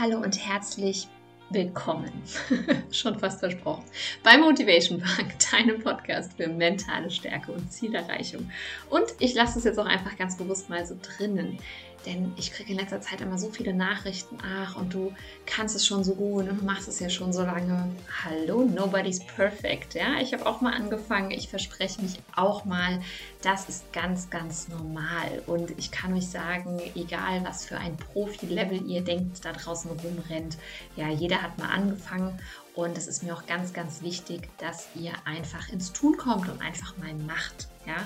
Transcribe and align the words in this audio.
Hallo 0.00 0.18
und 0.18 0.38
herzlich 0.46 1.08
willkommen, 1.50 2.12
schon 2.92 3.18
fast 3.18 3.40
versprochen, 3.40 3.82
bei 4.22 4.38
Motivation 4.38 5.00
Bank, 5.00 5.34
deinem 5.50 5.82
Podcast 5.82 6.34
für 6.36 6.46
mentale 6.46 7.10
Stärke 7.10 7.50
und 7.50 7.72
Zielerreichung. 7.72 8.48
Und 8.90 9.06
ich 9.18 9.34
lasse 9.34 9.58
es 9.58 9.64
jetzt 9.64 9.76
auch 9.76 9.86
einfach 9.86 10.16
ganz 10.16 10.36
bewusst 10.36 10.70
mal 10.70 10.86
so 10.86 10.96
drinnen, 11.02 11.58
denn 12.06 12.32
ich 12.36 12.52
kriege 12.52 12.72
in 12.72 12.78
letzter 12.78 13.00
Zeit 13.00 13.20
immer 13.20 13.38
so 13.38 13.50
viele 13.50 13.74
Nachrichten. 13.74 14.38
Ach, 14.42 14.76
und 14.76 14.94
du 14.94 15.12
kannst 15.46 15.76
es 15.76 15.86
schon 15.86 16.04
so 16.04 16.14
gut 16.14 16.48
und 16.48 16.64
machst 16.64 16.88
es 16.88 17.00
ja 17.00 17.10
schon 17.10 17.32
so 17.32 17.42
lange. 17.42 17.90
Hallo, 18.24 18.64
nobody's 18.64 19.24
perfect. 19.24 19.94
Ja, 19.94 20.20
ich 20.20 20.32
habe 20.32 20.46
auch 20.46 20.60
mal 20.60 20.74
angefangen. 20.74 21.30
Ich 21.30 21.48
verspreche 21.48 22.00
mich 22.02 22.14
auch 22.34 22.64
mal. 22.64 23.00
Das 23.42 23.68
ist 23.68 23.92
ganz, 23.92 24.30
ganz 24.30 24.68
normal. 24.68 25.42
Und 25.46 25.70
ich 25.78 25.90
kann 25.90 26.14
euch 26.14 26.28
sagen, 26.28 26.80
egal 26.94 27.44
was 27.44 27.64
für 27.64 27.78
ein 27.78 27.96
Profi-Level 27.96 28.86
ihr 28.86 29.02
denkt, 29.02 29.44
da 29.44 29.52
draußen 29.52 29.90
rumrennt, 29.90 30.58
ja, 30.96 31.08
jeder 31.08 31.42
hat 31.42 31.58
mal 31.58 31.68
angefangen. 31.68 32.38
Und 32.74 32.96
es 32.96 33.08
ist 33.08 33.24
mir 33.24 33.34
auch 33.34 33.46
ganz, 33.46 33.72
ganz 33.72 34.02
wichtig, 34.02 34.48
dass 34.58 34.88
ihr 34.94 35.12
einfach 35.24 35.68
ins 35.70 35.92
Tun 35.92 36.16
kommt 36.16 36.48
und 36.48 36.62
einfach 36.62 36.96
mal 36.96 37.12
macht. 37.14 37.68
Ja, 37.86 37.96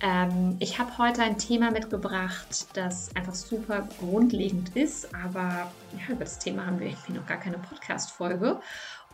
ähm, 0.00 0.56
ich 0.60 0.78
habe 0.78 0.96
heute 0.98 1.22
ein 1.22 1.38
Thema 1.38 1.70
mitgebracht, 1.70 2.66
das 2.74 3.14
einfach 3.14 3.34
super 3.34 3.86
grundlegend 3.98 4.74
ist, 4.76 5.14
aber 5.14 5.70
ja, 5.92 6.08
über 6.08 6.24
das 6.24 6.38
Thema 6.38 6.66
haben 6.66 6.80
wir 6.80 6.86
irgendwie 6.86 7.12
noch 7.12 7.26
gar 7.26 7.38
keine 7.38 7.58
Podcast-Folge. 7.58 8.60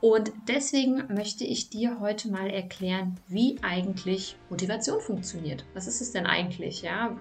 Und 0.01 0.31
deswegen 0.47 1.13
möchte 1.13 1.45
ich 1.45 1.71
dir 1.71 2.01
heute 2.01 2.31
mal 2.31 2.51
erklären, 2.51 3.19
wie 3.29 3.59
eigentlich 3.63 4.37
Motivation 4.51 5.01
funktioniert. 5.01 5.65
Was 5.75 5.87
ist 5.87 6.01
es 6.01 6.13
denn 6.13 6.27
eigentlich? 6.27 6.83
Ja? 6.83 7.17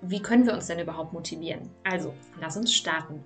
Wie 0.00 0.20
können 0.20 0.46
wir 0.46 0.54
uns 0.54 0.66
denn 0.66 0.80
überhaupt 0.80 1.12
motivieren? 1.12 1.70
Also, 1.84 2.14
lass 2.40 2.56
uns 2.56 2.74
starten. 2.74 3.22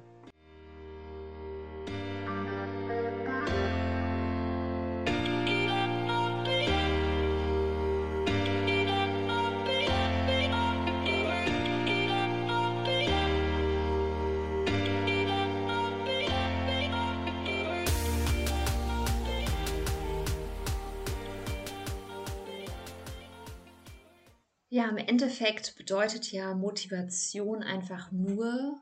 Ja, 24.77 24.91
im 24.91 24.98
Endeffekt 24.98 25.74
bedeutet 25.78 26.30
ja 26.32 26.52
Motivation 26.52 27.62
einfach 27.62 28.12
nur, 28.12 28.78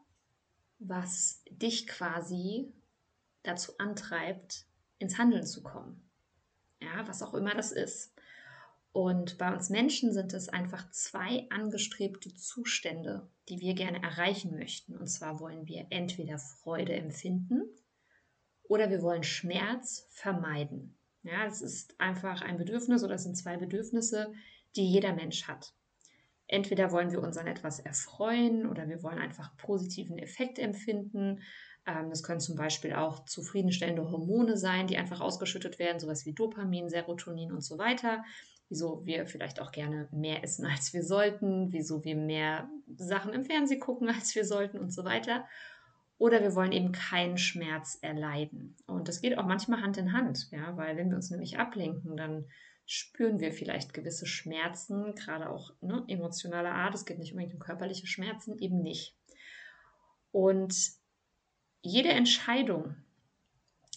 was 0.81 1.41
dich 1.49 1.87
quasi 1.87 2.73
dazu 3.45 3.79
antreibt, 3.79 4.67
ins 4.99 5.19
Handeln 5.19 5.47
zu 5.47 5.63
kommen. 5.63 6.03
Ja, 6.81 7.07
was 7.07 7.23
auch 7.23 7.33
immer 7.33 7.55
das 7.55 7.71
ist. 7.71 8.13
Und 8.93 9.39
bei 9.39 9.55
uns 9.55 9.71
Menschen 9.71 10.13
sind 10.13 10.33
es 10.33 10.49
einfach 10.49 10.91
zwei 10.91 11.47
angestrebte 11.51 12.35
Zustände, 12.35 13.29
die 13.49 13.61
wir 13.61 13.75
gerne 13.75 14.03
erreichen 14.03 14.57
möchten. 14.57 14.97
Und 14.97 15.07
zwar 15.07 15.39
wollen 15.39 15.69
wir 15.69 15.87
entweder 15.91 16.41
Freude 16.41 16.95
empfinden 16.95 17.63
oder 18.65 18.91
wir 18.91 19.01
wollen 19.01 19.23
Schmerz 19.23 20.09
vermeiden. 20.11 20.99
Ja, 21.23 21.47
es 21.47 21.63
ist 21.63 21.95
einfach 22.01 22.43
ein 22.43 22.59
Bedürfnis 22.59 23.05
oder 23.05 23.15
es 23.15 23.23
sind 23.23 23.37
zwei 23.37 23.57
Bedürfnisse, 23.57 24.33
die 24.75 24.91
jeder 24.91 25.13
Mensch 25.13 25.47
hat. 25.47 25.73
Entweder 26.47 26.93
wollen 26.93 27.11
wir 27.11 27.23
uns 27.23 27.37
an 27.37 27.47
etwas 27.47 27.81
erfreuen 27.81 28.67
oder 28.67 28.89
wir 28.89 29.03
wollen 29.03 29.19
einfach 29.19 29.57
positiven 29.57 30.19
Effekt 30.19 30.59
empfinden. 30.59 31.41
Ähm, 31.87 32.11
das 32.11 32.23
können 32.23 32.41
zum 32.41 32.57
Beispiel 32.57 32.93
auch 32.95 33.25
zufriedenstellende 33.25 34.11
Hormone 34.11 34.57
sein, 34.57 34.87
die 34.87 34.99
einfach 34.99 35.21
ausgeschüttet 35.21 35.79
werden, 35.79 36.01
sowas 36.01 36.27
wie 36.27 36.35
Dopamin, 36.35 36.89
Serotonin 36.89 37.53
und 37.53 37.63
so 37.63 37.79
weiter. 37.79 38.25
Wieso 38.69 39.05
wir 39.05 39.27
vielleicht 39.27 39.61
auch 39.61 39.73
gerne 39.73 40.09
mehr 40.11 40.43
essen, 40.43 40.67
als 40.67 40.93
wir 40.93 41.03
sollten, 41.03 41.73
wieso 41.73 42.05
wir 42.05 42.17
mehr 42.17 42.69
Sachen 42.97 43.33
im 43.33 43.45
Fernsehen 43.45 43.81
gucken, 43.81 44.09
als 44.09 44.35
wir 44.35 44.45
sollten 44.45 44.79
und 44.79 44.93
so 44.93 45.05
weiter. 45.05 45.47
Oder 46.19 46.43
wir 46.43 46.55
wollen 46.55 46.73
eben 46.73 46.93
keinen 46.93 47.39
Schmerz 47.39 47.99
erleiden. 48.01 48.77
Und 48.87 49.09
das 49.09 49.21
geht 49.21 49.37
auch 49.37 49.47
manchmal 49.47 49.83
Hand 49.83 49.97
in 49.97 50.13
Hand, 50.13 50.49
ja, 50.53 50.77
weil 50.77 50.97
wenn 50.97 51.09
wir 51.09 51.17
uns 51.17 51.31
nämlich 51.31 51.59
ablenken, 51.59 52.17
dann 52.17 52.47
spüren 52.87 53.41
wir 53.41 53.53
vielleicht 53.53 53.95
gewisse 53.95 54.27
Schmerzen, 54.27 55.15
gerade 55.15 55.49
auch 55.49 55.73
ne, 55.81 56.05
emotionaler 56.09 56.73
Art. 56.73 56.95
Es 56.95 57.07
geht 57.07 57.19
nicht 57.19 57.33
unbedingt 57.33 57.55
um 57.55 57.61
körperliche 57.61 58.07
Schmerzen, 58.07 58.59
eben 58.59 58.83
nicht. 58.83 59.17
Und 60.33 60.75
jede 61.83 62.11
Entscheidung, 62.11 62.97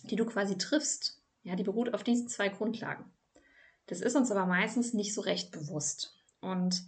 die 0.04 0.16
du 0.16 0.26
quasi 0.26 0.58
triffst, 0.58 1.22
ja, 1.44 1.56
die 1.56 1.64
beruht 1.64 1.94
auf 1.94 2.04
diesen 2.04 2.28
zwei 2.28 2.50
Grundlagen. 2.50 3.06
Das 3.88 4.02
ist 4.02 4.16
uns 4.16 4.32
aber 4.32 4.46
meistens 4.46 4.94
nicht 4.94 5.14
so 5.14 5.22
recht 5.22 5.52
bewusst. 5.52 6.16
Und 6.42 6.84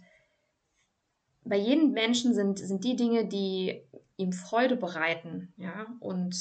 bei 1.44 1.56
jedem 1.56 1.92
Menschen 1.92 2.34
sind, 2.34 2.58
sind 2.58 2.84
die 2.84 2.96
Dinge, 2.96 3.26
die 3.26 3.82
ihm 4.16 4.32
Freude 4.32 4.76
bereiten, 4.76 5.52
ja, 5.56 5.86
und 6.00 6.36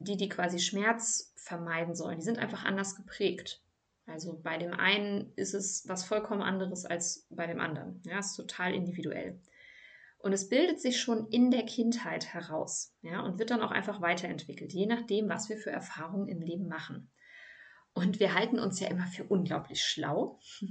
die, 0.00 0.16
die 0.16 0.28
quasi 0.28 0.58
Schmerz 0.58 1.32
vermeiden 1.36 1.94
sollen, 1.94 2.18
die 2.18 2.24
sind 2.24 2.38
einfach 2.38 2.64
anders 2.64 2.96
geprägt. 2.96 3.62
Also 4.06 4.38
bei 4.42 4.58
dem 4.58 4.72
einen 4.72 5.32
ist 5.36 5.54
es 5.54 5.88
was 5.88 6.04
vollkommen 6.04 6.42
anderes 6.42 6.84
als 6.84 7.26
bei 7.30 7.46
dem 7.46 7.60
anderen. 7.60 8.02
Ja, 8.04 8.18
ist 8.18 8.36
total 8.36 8.74
individuell. 8.74 9.40
Und 10.18 10.32
es 10.32 10.48
bildet 10.48 10.80
sich 10.80 11.00
schon 11.00 11.26
in 11.28 11.50
der 11.50 11.66
Kindheit 11.66 12.32
heraus, 12.32 12.94
ja, 13.02 13.20
und 13.20 13.38
wird 13.38 13.50
dann 13.50 13.60
auch 13.60 13.70
einfach 13.70 14.00
weiterentwickelt, 14.00 14.72
je 14.72 14.86
nachdem, 14.86 15.28
was 15.28 15.50
wir 15.50 15.58
für 15.58 15.70
Erfahrungen 15.70 16.28
im 16.28 16.40
Leben 16.40 16.66
machen. 16.66 17.10
Und 17.92 18.20
wir 18.20 18.34
halten 18.34 18.58
uns 18.58 18.80
ja 18.80 18.88
immer 18.88 19.06
für 19.06 19.24
unglaublich 19.24 19.84
schlau. 19.84 20.40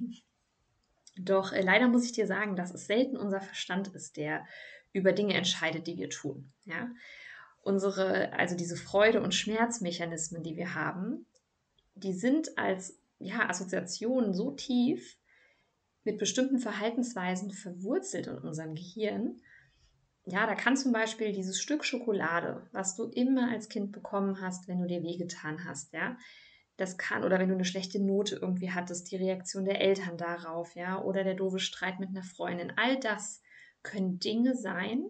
Doch 1.15 1.53
äh, 1.53 1.61
leider 1.61 1.87
muss 1.87 2.05
ich 2.05 2.11
dir 2.11 2.25
sagen, 2.25 2.55
dass 2.55 2.73
es 2.73 2.87
selten 2.87 3.15
unser 3.15 3.41
Verstand 3.41 3.89
ist, 3.89 4.17
der 4.17 4.45
über 4.91 5.11
Dinge 5.11 5.35
entscheidet, 5.35 5.85
die 5.87 5.97
wir 5.97 6.09
tun. 6.09 6.51
Ja? 6.65 6.89
Unsere, 7.61 8.33
also 8.33 8.55
diese 8.55 8.75
Freude- 8.75 9.21
und 9.21 9.35
Schmerzmechanismen, 9.35 10.43
die 10.43 10.57
wir 10.57 10.73
haben, 10.73 11.27
die 11.95 12.13
sind 12.13 12.57
als 12.57 12.99
ja, 13.19 13.49
Assoziationen 13.49 14.33
so 14.33 14.51
tief 14.51 15.17
mit 16.03 16.17
bestimmten 16.17 16.59
Verhaltensweisen 16.59 17.51
verwurzelt 17.51 18.27
in 18.27 18.37
unserem 18.37 18.75
Gehirn. 18.75 19.41
Ja, 20.25 20.45
da 20.45 20.55
kann 20.55 20.77
zum 20.77 20.91
Beispiel 20.91 21.31
dieses 21.31 21.61
Stück 21.61 21.83
Schokolade, 21.83 22.67
was 22.71 22.95
du 22.95 23.05
immer 23.05 23.49
als 23.51 23.69
Kind 23.69 23.91
bekommen 23.91 24.41
hast, 24.41 24.67
wenn 24.67 24.79
du 24.79 24.87
dir 24.87 25.03
wehgetan 25.03 25.65
hast, 25.65 25.93
ja, 25.93 26.17
das 26.77 26.97
kann, 26.97 27.23
oder 27.23 27.39
wenn 27.39 27.49
du 27.49 27.55
eine 27.55 27.65
schlechte 27.65 27.99
Note 27.99 28.35
irgendwie 28.35 28.71
hattest, 28.71 29.11
die 29.11 29.17
Reaktion 29.17 29.65
der 29.65 29.81
Eltern 29.81 30.17
darauf, 30.17 30.75
ja, 30.75 31.01
oder 31.01 31.23
der 31.23 31.35
doofe 31.35 31.59
Streit 31.59 31.99
mit 31.99 32.09
einer 32.09 32.23
Freundin, 32.23 32.73
all 32.77 32.99
das 32.99 33.41
können 33.83 34.19
Dinge 34.19 34.55
sein, 34.55 35.05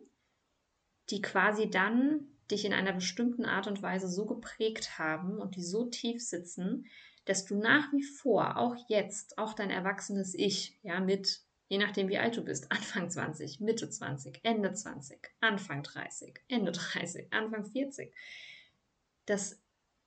die 1.10 1.22
quasi 1.22 1.70
dann 1.70 2.28
dich 2.52 2.66
in 2.66 2.74
einer 2.74 2.94
bestimmten 2.94 3.46
Art 3.46 3.68
und 3.68 3.82
Weise 3.82 4.10
so 4.10 4.26
geprägt 4.26 5.00
haben 5.00 5.38
und 5.38 5.56
die 5.56 5.64
so 5.64 5.86
tief 5.86 6.22
sitzen, 6.22 6.86
dass 7.26 7.46
du 7.46 7.56
nach 7.56 7.92
wie 7.94 8.04
vor, 8.04 8.58
auch 8.58 8.76
jetzt, 8.88 9.38
auch 9.38 9.54
dein 9.54 9.70
erwachsenes 9.70 10.34
Ich, 10.34 10.78
ja, 10.84 11.00
mit, 11.00 11.42
je 11.70 11.78
nachdem 11.78 12.10
wie 12.10 12.18
alt 12.18 12.36
du 12.38 12.44
bist, 12.44 12.72
Anfang 12.72 13.10
20, 13.10 13.60
Mitte 13.60 13.90
20, 13.90 14.40
Ende 14.44 14.74
20, 14.74 15.32
Anfang 15.40 15.84
30, 15.84 16.42
Ende 16.48 16.72
30, 16.72 17.32
Anfang 17.32 17.66
40, 17.66 18.14
dass 19.26 19.62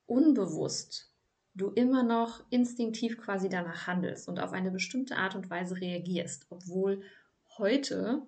unbewusst 0.07 1.11
du 1.55 1.71
immer 1.71 2.03
noch 2.03 2.45
instinktiv 2.51 3.19
quasi 3.19 3.49
danach 3.49 3.87
handelst 3.87 4.29
und 4.29 4.39
auf 4.39 4.53
eine 4.53 4.71
bestimmte 4.71 5.17
Art 5.17 5.35
und 5.35 5.49
Weise 5.49 5.81
reagierst, 5.81 6.47
obwohl 6.51 7.03
heute 7.57 8.27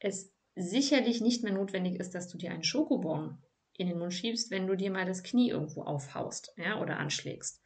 es 0.00 0.32
sicherlich 0.56 1.20
nicht 1.20 1.44
mehr 1.44 1.52
notwendig 1.52 2.00
ist, 2.00 2.14
dass 2.14 2.28
du 2.28 2.38
dir 2.38 2.50
einen 2.50 2.64
Schokobon 2.64 3.38
in 3.74 3.88
den 3.88 3.98
Mund 3.98 4.14
schiebst, 4.14 4.50
wenn 4.50 4.66
du 4.66 4.74
dir 4.74 4.90
mal 4.90 5.04
das 5.04 5.22
Knie 5.22 5.50
irgendwo 5.50 5.82
aufhaust 5.82 6.54
ja, 6.56 6.80
oder 6.80 6.98
anschlägst. 6.98 7.62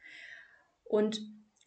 Und 0.91 1.21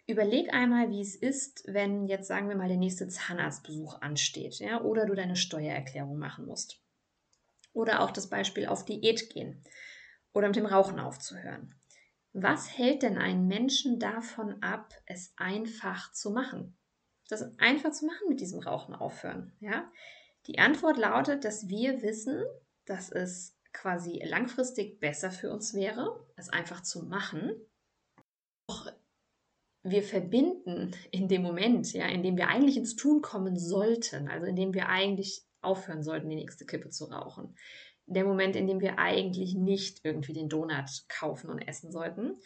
überleg 0.07 0.53
einmal, 0.53 0.91
wie 0.91 1.01
es 1.01 1.17
ist, 1.17 1.65
wenn 1.67 2.07
jetzt 2.09 2.29
sagen 2.29 2.51
wir 2.51 2.57
mal 2.57 2.69
der 2.69 2.77
nächste 2.77 3.09
Zahnarztbesuch 3.09 4.03
ansteht, 4.03 4.59
ja, 4.59 4.83
oder 4.83 5.07
du 5.07 5.15
deine 5.15 5.35
Steuererklärung 5.35 6.19
machen 6.19 6.45
musst. 6.45 6.83
Oder 7.73 8.03
auch 8.03 8.11
das 8.11 8.29
Beispiel 8.29 8.67
auf 8.67 8.85
Diät 8.85 9.31
gehen 9.31 9.65
oder 10.35 10.49
mit 10.49 10.57
dem 10.57 10.67
Rauchen 10.67 11.01
aufzuhören. 11.01 11.75
Was 12.35 12.77
hält 12.77 13.03
denn 13.03 13.17
einen 13.17 13.47
Menschen 13.47 13.99
davon 13.99 14.63
ab, 14.63 14.93
es 15.07 15.33
einfach 15.39 16.13
zu 16.13 16.31
machen? 16.31 16.77
Das 17.31 17.59
einfach 17.59 17.93
zu 17.93 18.05
machen 18.05 18.29
mit 18.29 18.43
diesem 18.43 18.61
Rauchen 18.61 18.95
aufhören, 18.95 19.57
ja? 19.61 19.91
Die 20.49 20.59
Antwort 20.59 20.99
lautet, 20.99 21.47
dass 21.47 21.69
wir 21.69 22.03
wissen, 22.03 22.45
dass 22.85 23.11
es 23.11 23.57
quasi 23.73 24.21
langfristig 24.23 25.01
besser 25.01 25.31
für 25.31 25.51
uns 25.51 25.73
wäre, 25.73 26.27
es 26.37 26.51
einfach 26.51 26.83
zu 26.83 27.05
machen. 27.05 27.55
Doch 28.69 28.93
wir 29.85 30.03
verbinden 30.03 30.93
in 31.11 31.29
dem 31.29 31.43
Moment, 31.43 31.93
ja, 31.93 32.07
in 32.07 32.23
dem 32.23 32.39
wir 32.39 32.49
eigentlich 32.49 32.79
ins 32.79 32.97
Tun 32.97 33.21
kommen 33.21 33.59
sollten, 33.59 34.29
also 34.29 34.47
in 34.47 34.57
dem 34.57 34.73
wir 34.73 34.89
eigentlich 34.89 35.43
aufhören 35.61 36.03
sollten, 36.03 36.31
die 36.31 36.37
nächste 36.37 36.65
Kippe 36.65 36.89
zu 36.89 37.05
rauchen, 37.05 37.55
der 38.07 38.25
Moment, 38.25 38.57
in 38.57 38.67
dem 38.67 38.81
wir 38.81 38.99
eigentlich 38.99 39.55
nicht 39.55 40.01
irgendwie 40.03 40.33
den 40.33 40.49
Donut 40.49 41.05
kaufen 41.09 41.51
und 41.51 41.61
essen 41.61 41.93
sollten. 41.93 42.39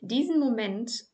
Diesen 0.00 0.38
Moment, 0.38 1.06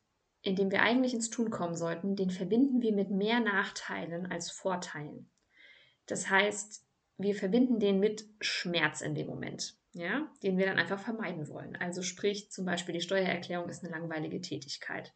in 0.43 0.55
dem 0.55 0.71
wir 0.71 0.81
eigentlich 0.81 1.15
ins 1.15 1.31
Tun 1.31 1.49
kommen 1.49 1.75
sollten, 1.75 2.15
den 2.15 2.29
verbinden 2.29 2.81
wir 2.81 2.93
mit 2.93 3.09
mehr 3.09 3.39
Nachteilen 3.39 4.27
als 4.27 4.51
Vorteilen. 4.51 5.29
Das 6.05 6.29
heißt, 6.29 6.85
wir 7.17 7.33
verbinden 7.33 7.79
den 7.79 7.99
mit 7.99 8.27
Schmerz 8.39 9.01
in 9.01 9.15
dem 9.15 9.27
Moment, 9.27 9.77
ja, 9.93 10.29
den 10.41 10.57
wir 10.57 10.65
dann 10.65 10.79
einfach 10.79 10.99
vermeiden 10.99 11.47
wollen. 11.47 11.75
Also 11.75 12.01
sprich, 12.01 12.51
zum 12.51 12.65
Beispiel 12.65 12.93
die 12.93 13.01
Steuererklärung 13.01 13.69
ist 13.69 13.83
eine 13.83 13.93
langweilige 13.93 14.41
Tätigkeit. 14.41 15.13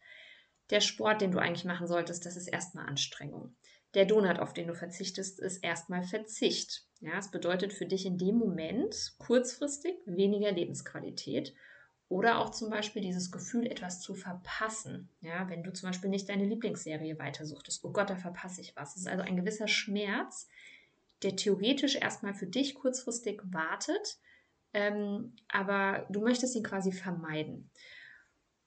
Der 0.70 0.82
Sport, 0.82 1.22
den 1.22 1.32
du 1.32 1.40
eigentlich 1.40 1.66
machen 1.66 1.88
solltest, 1.88 2.26
das 2.26 2.38
ist 2.38 2.48
erstmal 2.48 2.88
Anstrengung. 2.88 3.56
Der 3.94 4.06
Donut, 4.06 4.40
auf 4.40 4.54
den 4.54 4.68
du 4.68 4.76
verzichtest, 4.76 5.40
ist 5.40 5.64
erstmal 5.64 6.04
Verzicht. 6.04 6.86
Ja, 7.00 7.18
es 7.18 7.32
bedeutet 7.32 7.74
für 7.74 7.86
dich 7.86 8.06
in 8.06 8.18
dem 8.18 8.36
Moment 8.36 9.14
kurzfristig 9.18 9.96
weniger 10.06 10.52
Lebensqualität 10.52 11.54
oder 12.10 12.40
auch 12.40 12.52
zum 12.52 12.70
Beispiel 12.70 13.02
dieses 13.02 13.32
Gefühl, 13.32 13.68
etwas 13.68 14.02
zu 14.02 14.14
verpassen. 14.14 15.10
Ja, 15.22 15.50
wenn 15.50 15.64
du 15.64 15.74
zum 15.74 15.90
Beispiel 15.90 16.10
nicht 16.10 16.30
deine 16.30 16.46
Lieblingsserie 16.46 17.18
weitersuchtest, 17.18 17.84
oh 17.84 17.92
Gott, 17.92 18.10
da 18.10 18.16
verpasse 18.16 18.62
ich 18.62 18.76
was. 18.76 18.92
Es 18.92 19.02
ist 19.02 19.08
also 19.08 19.24
ein 19.24 19.36
gewisser 19.36 19.68
Schmerz, 19.68 20.48
der 21.24 21.36
theoretisch 21.36 21.96
erstmal 21.96 22.34
für 22.34 22.48
dich 22.48 22.76
kurzfristig 22.76 23.42
wartet, 23.46 24.18
ähm, 24.78 25.34
aber 25.48 26.06
du 26.12 26.22
möchtest 26.22 26.56
ihn 26.56 26.62
quasi 26.62 26.92
vermeiden. 26.92 27.72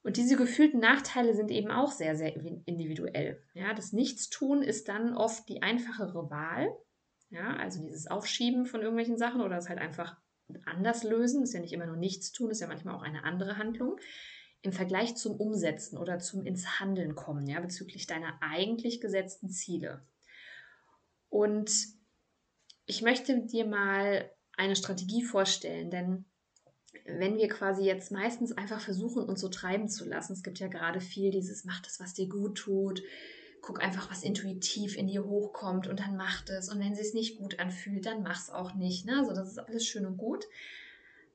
Und 0.03 0.17
diese 0.17 0.35
gefühlten 0.35 0.81
Nachteile 0.81 1.33
sind 1.33 1.51
eben 1.51 1.71
auch 1.71 1.91
sehr, 1.91 2.17
sehr 2.17 2.35
individuell. 2.35 3.41
Ja, 3.53 3.73
das 3.73 3.93
Nichtstun 3.93 4.61
ist 4.61 4.89
dann 4.89 5.15
oft 5.15 5.47
die 5.47 5.61
einfachere 5.61 6.29
Wahl. 6.29 6.67
Ja, 7.29 7.55
also 7.55 7.81
dieses 7.81 8.07
Aufschieben 8.07 8.65
von 8.65 8.81
irgendwelchen 8.81 9.17
Sachen 9.17 9.39
oder 9.39 9.55
es 9.55 9.69
halt 9.69 9.79
einfach 9.79 10.17
anders 10.65 11.03
lösen. 11.05 11.43
Ist 11.43 11.53
ja 11.53 11.61
nicht 11.61 11.71
immer 11.71 11.85
nur 11.85 11.95
Nichtstun, 11.95 12.51
ist 12.51 12.59
ja 12.59 12.67
manchmal 12.67 12.95
auch 12.95 13.03
eine 13.03 13.23
andere 13.23 13.57
Handlung. 13.57 13.97
Im 14.63 14.73
Vergleich 14.73 15.15
zum 15.15 15.39
Umsetzen 15.39 15.97
oder 15.97 16.19
zum 16.19 16.45
ins 16.45 16.81
Handeln 16.81 17.15
kommen, 17.15 17.47
ja, 17.47 17.61
bezüglich 17.61 18.05
deiner 18.05 18.37
eigentlich 18.41 18.99
gesetzten 18.99 19.49
Ziele. 19.49 20.05
Und 21.29 21.71
ich 22.85 23.01
möchte 23.01 23.45
dir 23.45 23.65
mal 23.65 24.29
eine 24.61 24.75
Strategie 24.75 25.23
vorstellen, 25.23 25.89
denn 25.89 26.25
wenn 27.05 27.37
wir 27.37 27.47
quasi 27.47 27.83
jetzt 27.83 28.11
meistens 28.11 28.51
einfach 28.51 28.79
versuchen, 28.79 29.23
uns 29.23 29.41
so 29.41 29.49
treiben 29.49 29.89
zu 29.89 30.07
lassen, 30.07 30.33
es 30.33 30.43
gibt 30.43 30.59
ja 30.59 30.67
gerade 30.67 31.01
viel 31.01 31.31
dieses, 31.31 31.65
mach 31.65 31.81
das, 31.81 31.99
was 31.99 32.13
dir 32.13 32.29
gut 32.29 32.57
tut, 32.57 33.01
guck 33.61 33.81
einfach, 33.81 34.11
was 34.11 34.23
intuitiv 34.23 34.97
in 34.97 35.07
dir 35.07 35.25
hochkommt 35.25 35.87
und 35.87 35.99
dann 35.99 36.15
mach 36.15 36.41
das. 36.41 36.69
Und 36.69 36.79
wenn 36.79 36.93
es 36.93 36.99
sich 36.99 37.13
nicht 37.13 37.37
gut 37.37 37.59
anfühlt, 37.59 38.05
dann 38.05 38.23
mach 38.23 38.39
es 38.39 38.49
auch 38.49 38.75
nicht. 38.75 39.05
Ne? 39.05 39.17
Also 39.17 39.33
das 39.33 39.49
ist 39.49 39.57
alles 39.57 39.85
schön 39.85 40.05
und 40.05 40.17
gut. 40.17 40.45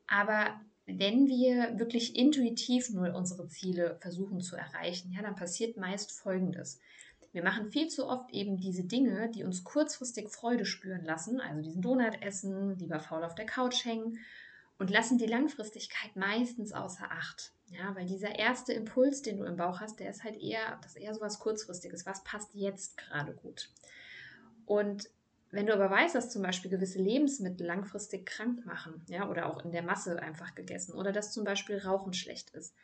Aber 0.07 0.61
wenn 0.87 1.27
wir 1.27 1.79
wirklich 1.79 2.15
intuitiv 2.17 2.91
nur 2.91 3.13
unsere 3.15 3.49
Ziele 3.49 3.99
versuchen 4.01 4.41
zu 4.41 4.57
erreichen, 4.57 5.13
ja, 5.13 5.23
dann 5.23 5.35
passiert 5.35 5.77
meist 5.77 6.13
Folgendes. 6.13 6.81
Wir 7.37 7.43
machen 7.43 7.71
viel 7.71 7.89
zu 7.89 8.09
oft 8.09 8.33
eben 8.33 8.57
diese 8.57 8.85
Dinge, 8.85 9.29
die 9.29 9.45
uns 9.45 9.63
kurzfristig 9.63 10.31
Freude 10.31 10.65
spüren 10.65 11.05
lassen, 11.05 11.39
also 11.39 11.61
diesen 11.61 11.83
Donut 11.83 12.23
essen, 12.23 12.79
lieber 12.79 12.99
faul 12.99 13.23
auf 13.25 13.35
der 13.35 13.45
Couch 13.45 13.85
hängen 13.85 14.19
und 14.79 14.89
lassen 14.89 15.19
die 15.19 15.27
Langfristigkeit 15.27 16.17
meistens 16.17 16.73
außer 16.73 17.13
Acht. 17.13 17.53
Ja, 17.67 17.95
weil 17.95 18.07
dieser 18.07 18.39
erste 18.39 18.73
Impuls, 18.73 19.21
den 19.21 19.37
du 19.37 19.45
im 19.45 19.57
Bauch 19.59 19.81
hast, 19.81 20.01
der 20.01 20.09
ist 20.09 20.25
halt 20.25 20.41
eher, 20.41 20.79
das 20.81 20.93
ist 20.97 21.03
eher 21.03 21.13
so 21.13 21.21
was 21.21 21.39
kurzfristiges. 21.39 22.07
Was 22.07 22.25
passt 22.25 22.55
jetzt 22.55 22.97
gerade 22.97 23.35
gut? 23.35 23.69
Und 24.65 25.11
wenn 25.51 25.67
du 25.67 25.75
aber 25.75 25.91
weißt, 25.91 26.15
dass 26.15 26.31
zum 26.31 26.41
Beispiel 26.41 26.71
gewisse 26.71 27.01
Lebensmittel 27.03 27.67
langfristig 27.67 28.25
krank 28.25 28.65
machen, 28.65 29.05
ja, 29.09 29.29
oder 29.29 29.53
auch 29.53 29.63
in 29.63 29.73
der 29.73 29.83
Masse 29.83 30.23
einfach 30.23 30.55
gegessen, 30.55 30.95
oder 30.95 31.13
dass 31.13 31.33
zum 31.33 31.45
Beispiel 31.45 31.77
Rauchen 31.77 32.15
schlecht 32.15 32.49
ist, 32.55 32.75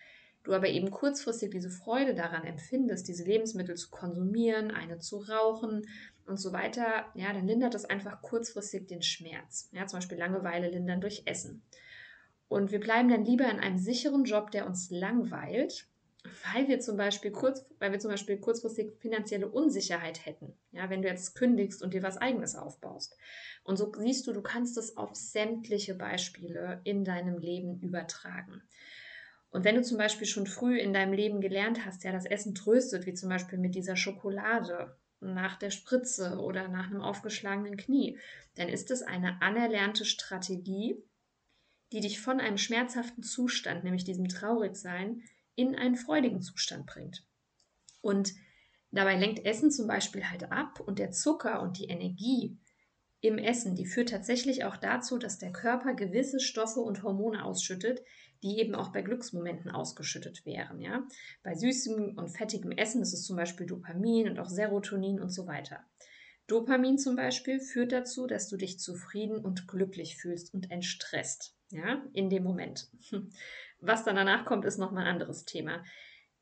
du 0.44 0.53
aber 0.53 0.69
eben 0.69 0.91
kurzfristig 0.91 1.50
diese 1.50 1.71
Freude 1.71 2.15
daran 2.15 2.44
empfindest, 2.44 3.09
diese 3.09 3.25
Lebensmittel 3.25 3.77
zu 3.77 3.91
konsumieren, 3.91 4.71
eine 4.71 4.99
zu 4.99 5.19
rauchen 5.19 5.87
und 6.27 6.39
so 6.39 6.53
weiter, 6.53 7.06
ja, 7.15 7.33
dann 7.33 7.47
lindert 7.47 7.75
das 7.75 7.85
einfach 7.85 8.23
kurzfristig 8.23 8.87
den 8.89 9.03
Schmerz. 9.03 9.69
Ja, 9.73 9.87
zum 9.87 9.99
Beispiel 9.99 10.19
Langeweile 10.19 10.71
lindern 10.71 11.00
durch 11.00 11.23
Essen. 11.27 11.62
Und 12.49 12.71
wir 12.71 12.81
bleiben 12.81 13.09
dann 13.09 13.25
lieber 13.25 13.50
in 13.50 13.61
einem 13.61 13.79
sicheren 13.79 14.25
Job, 14.25 14.50
der 14.50 14.67
uns 14.67 14.91
langweilt, 14.91 15.87
weil 16.55 16.69
wir 16.69 16.81
zum 16.81 16.97
Beispiel 16.97 17.33
kurz, 17.33 17.65
weil 17.79 17.93
wir 17.93 17.99
zum 17.99 18.11
Beispiel 18.11 18.38
kurzfristig 18.38 18.93
finanzielle 18.99 19.49
Unsicherheit 19.49 20.25
hätten. 20.25 20.53
Ja, 20.71 20.88
wenn 20.91 21.03
du 21.03 21.09
jetzt 21.09 21.35
kündigst 21.35 21.83
und 21.83 21.95
dir 21.95 22.03
was 22.03 22.19
Eigenes 22.19 22.55
aufbaust. 22.55 23.17
Und 23.65 23.77
so 23.77 23.93
siehst 23.99 24.27
du, 24.27 24.33
du 24.33 24.43
kannst 24.43 24.77
es 24.77 24.97
auf 24.97 25.15
sämtliche 25.15 25.95
Beispiele 25.95 26.81
in 26.85 27.05
deinem 27.05 27.38
Leben 27.38 27.81
übertragen. 27.81 28.62
Und 29.52 29.64
wenn 29.64 29.76
du 29.76 29.82
zum 29.82 29.99
Beispiel 29.99 30.26
schon 30.26 30.46
früh 30.46 30.78
in 30.78 30.94
deinem 30.94 31.12
Leben 31.12 31.43
gelernt 31.43 31.84
hast, 31.84 32.04
ja, 32.04 32.10
das 32.10 32.25
Essen 32.25 32.54
tröstet, 32.54 33.04
wie 33.04 33.12
zum 33.12 33.28
Beispiel 33.28 33.58
mit 33.58 33.75
dieser 33.75 33.96
Schokolade 33.96 34.96
nach 35.20 35.58
der 35.58 35.70
Spritze 35.70 36.38
oder 36.38 36.69
nach 36.69 36.87
einem 36.87 37.02
aufgeschlagenen 37.02 37.76
Knie, 37.76 38.19
dann 38.54 38.69
ist 38.69 38.90
es 38.90 39.02
eine 39.02 39.43
anerlernte 39.43 40.06
Strategie, 40.06 40.96
die 41.93 42.00
dich 42.00 42.19
von 42.19 42.40
einem 42.40 42.56
schmerzhaften 42.56 43.22
Zustand, 43.22 43.84
nämlich 43.84 44.04
diesem 44.04 44.26
Traurigsein, 44.28 45.22
in 45.54 45.76
einen 45.76 45.96
freudigen 45.96 46.40
Zustand 46.40 46.87
bringt. 46.87 47.22
Und 48.00 48.32
dabei 48.90 49.16
lenkt 49.16 49.44
Essen 49.44 49.70
zum 49.70 49.87
Beispiel 49.87 50.31
halt 50.31 50.50
ab 50.50 50.81
und 50.81 50.99
der 50.99 51.10
Zucker 51.10 51.60
und 51.60 51.78
die 51.78 51.88
Energie 51.88 52.56
im 53.20 53.37
Essen, 53.37 53.76
die 53.76 53.87
führt 53.87 54.08
tatsächlich 54.08 54.64
auch 54.64 54.78
dazu, 54.78 55.19
dass 55.19 55.38
der 55.38 55.52
Körper 55.52 55.93
gewisse 55.93 56.40
Stoffe 56.40 56.81
und 56.81 57.02
Hormone 57.02 57.44
ausschüttet, 57.44 58.02
die 58.43 58.59
eben 58.59 58.75
auch 58.75 58.93
bei 58.93 59.03
Glücksmomenten 59.03 59.71
ausgeschüttet 59.71 60.44
wären. 60.44 60.81
Ja? 60.81 61.06
Bei 61.43 61.55
süßem 61.55 62.17
und 62.17 62.29
fettigem 62.29 62.73
Essen 62.73 63.03
ist 63.03 63.12
es 63.12 63.25
zum 63.25 63.37
Beispiel 63.37 63.67
Dopamin 63.67 64.29
und 64.29 64.39
auch 64.39 64.49
Serotonin 64.49 65.21
und 65.21 65.31
so 65.31 65.47
weiter. 65.47 65.85
Dopamin 66.47 66.99
zum 66.99 67.17
Beispiel 67.17 67.61
führt 67.61 67.93
dazu, 67.93 68.27
dass 68.27 68.49
du 68.49 68.56
dich 68.56 68.79
zufrieden 68.79 69.39
und 69.39 69.69
glücklich 69.69 70.17
fühlst 70.17 70.53
und 70.53 70.71
entstresst 70.71 71.56
ja, 71.71 72.05
in 72.12 72.29
dem 72.31 72.43
Moment. 72.43 72.89
Was 73.81 74.05
dann 74.05 74.17
danach 74.17 74.45
kommt, 74.45 74.65
ist 74.65 74.79
nochmal 74.79 75.05
ein 75.05 75.15
anderes 75.15 75.45
Thema. 75.45 75.85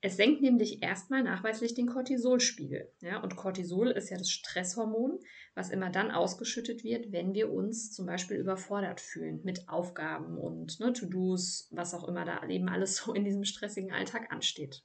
Es 0.03 0.17
senkt 0.17 0.41
nämlich 0.41 0.83
erstmal 0.83 1.23
nachweislich 1.23 1.75
den 1.75 1.87
Cortisolspiegel. 1.87 2.91
Ja, 3.01 3.23
und 3.23 3.37
Cortisol 3.37 3.91
ist 3.91 4.09
ja 4.09 4.17
das 4.17 4.31
Stresshormon, 4.31 5.19
was 5.55 5.69
immer 5.69 5.91
dann 5.91 6.11
ausgeschüttet 6.11 6.85
wird, 6.85 7.13
wenn 7.13 7.35
wir 7.35 7.53
uns 7.53 7.93
zum 7.93 8.07
Beispiel 8.07 8.39
überfordert 8.39 9.01
fühlen 9.01 9.41
mit 9.45 9.69
Aufgaben 9.69 10.39
und 10.39 10.81
ne, 10.81 10.95
To-Dos, 10.95 11.69
was 11.71 11.93
auch 11.93 12.09
immer 12.09 12.25
da 12.25 12.47
eben 12.49 12.71
alles 12.71 12.97
so 12.97 13.13
in 13.13 13.25
diesem 13.25 13.45
stressigen 13.45 13.93
Alltag 13.93 14.33
ansteht. 14.33 14.83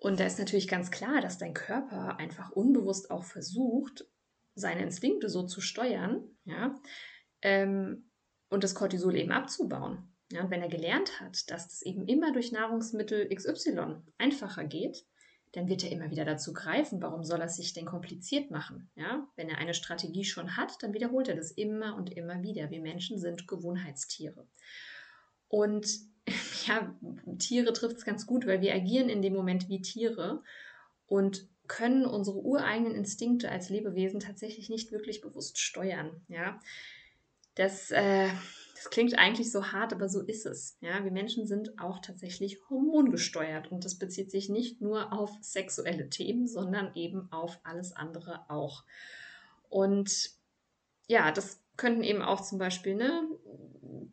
Und 0.00 0.18
da 0.18 0.26
ist 0.26 0.38
natürlich 0.38 0.68
ganz 0.68 0.90
klar, 0.90 1.20
dass 1.20 1.38
dein 1.38 1.54
Körper 1.54 2.18
einfach 2.18 2.50
unbewusst 2.50 3.10
auch 3.12 3.24
versucht, 3.24 4.04
seine 4.54 4.82
Instinkte 4.82 5.28
so 5.28 5.44
zu 5.44 5.60
steuern, 5.60 6.24
ja, 6.44 6.74
ähm, 7.42 8.10
und 8.50 8.64
das 8.64 8.74
Cortisol 8.74 9.16
eben 9.16 9.30
abzubauen. 9.30 10.12
Ja, 10.30 10.42
und 10.42 10.50
wenn 10.50 10.62
er 10.62 10.68
gelernt 10.68 11.20
hat, 11.20 11.50
dass 11.50 11.68
das 11.68 11.82
eben 11.82 12.06
immer 12.06 12.32
durch 12.32 12.52
Nahrungsmittel 12.52 13.28
XY 13.34 13.96
einfacher 14.18 14.64
geht, 14.64 15.06
dann 15.52 15.68
wird 15.68 15.82
er 15.82 15.90
immer 15.90 16.10
wieder 16.10 16.26
dazu 16.26 16.52
greifen. 16.52 17.00
Warum 17.00 17.24
soll 17.24 17.40
er 17.40 17.48
sich 17.48 17.72
denn 17.72 17.86
kompliziert 17.86 18.50
machen? 18.50 18.90
Ja, 18.96 19.26
wenn 19.36 19.48
er 19.48 19.58
eine 19.58 19.72
Strategie 19.72 20.24
schon 20.24 20.56
hat, 20.56 20.82
dann 20.82 20.92
wiederholt 20.92 21.28
er 21.28 21.36
das 21.36 21.50
immer 21.52 21.96
und 21.96 22.12
immer 22.12 22.42
wieder. 22.42 22.70
Wir 22.70 22.80
Menschen 22.80 23.18
sind 23.18 23.48
Gewohnheitstiere. 23.48 24.46
Und 25.48 25.88
ja, 26.66 26.94
Tiere 27.38 27.72
trifft 27.72 27.96
es 27.96 28.04
ganz 28.04 28.26
gut, 28.26 28.46
weil 28.46 28.60
wir 28.60 28.74
agieren 28.74 29.08
in 29.08 29.22
dem 29.22 29.32
Moment 29.32 29.68
wie 29.70 29.80
Tiere 29.80 30.42
und 31.06 31.48
können 31.66 32.04
unsere 32.04 32.38
ureigenen 32.38 32.94
Instinkte 32.94 33.50
als 33.50 33.68
Lebewesen 33.70 34.20
tatsächlich 34.20 34.68
nicht 34.68 34.90
wirklich 34.90 35.20
bewusst 35.20 35.58
steuern. 35.58 36.22
Ja, 36.28 36.60
das, 37.58 37.90
äh, 37.90 38.28
das 38.74 38.90
klingt 38.90 39.18
eigentlich 39.18 39.50
so 39.50 39.72
hart, 39.72 39.92
aber 39.92 40.08
so 40.08 40.22
ist 40.22 40.46
es. 40.46 40.78
Ja, 40.80 41.02
wir 41.02 41.10
Menschen 41.10 41.46
sind 41.46 41.80
auch 41.80 41.98
tatsächlich 41.98 42.58
hormongesteuert 42.70 43.72
und 43.72 43.84
das 43.84 43.98
bezieht 43.98 44.30
sich 44.30 44.48
nicht 44.48 44.80
nur 44.80 45.12
auf 45.12 45.32
sexuelle 45.40 46.08
Themen, 46.08 46.46
sondern 46.46 46.94
eben 46.94 47.32
auf 47.32 47.58
alles 47.64 47.92
andere 47.92 48.48
auch. 48.48 48.84
Und 49.68 50.30
ja, 51.08 51.32
das 51.32 51.60
könnten 51.76 52.02
eben 52.04 52.22
auch 52.22 52.40
zum 52.40 52.58
Beispiel 52.58 52.94
ne, 52.94 53.28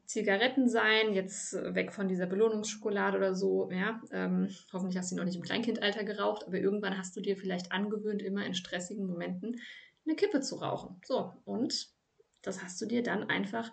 Zigaretten 0.06 0.68
sein, 0.68 1.14
jetzt 1.14 1.54
weg 1.54 1.92
von 1.94 2.08
dieser 2.08 2.26
Belohnungsschokolade 2.26 3.18
oder 3.18 3.36
so. 3.36 3.70
Ja, 3.72 4.02
ähm, 4.12 4.50
hoffentlich 4.74 4.98
hast 4.98 5.12
du 5.12 5.16
noch 5.16 5.26
nicht 5.26 5.36
im 5.36 5.42
Kleinkindalter 5.44 6.04
geraucht, 6.04 6.46
aber 6.48 6.58
irgendwann 6.58 6.98
hast 6.98 7.16
du 7.16 7.22
dir 7.22 7.38
vielleicht 7.38 7.72
angewöhnt, 7.72 8.22
immer 8.22 8.46
in 8.46 8.56
stressigen 8.56 9.06
Momenten 9.06 9.60
eine 10.06 10.16
Kippe 10.16 10.42
zu 10.42 10.56
rauchen. 10.56 11.02
So, 11.06 11.34
und 11.46 11.95
das 12.48 12.64
hast 12.64 12.82
du 12.82 12.86
dir 12.86 13.04
dann 13.04 13.30
einfach 13.30 13.72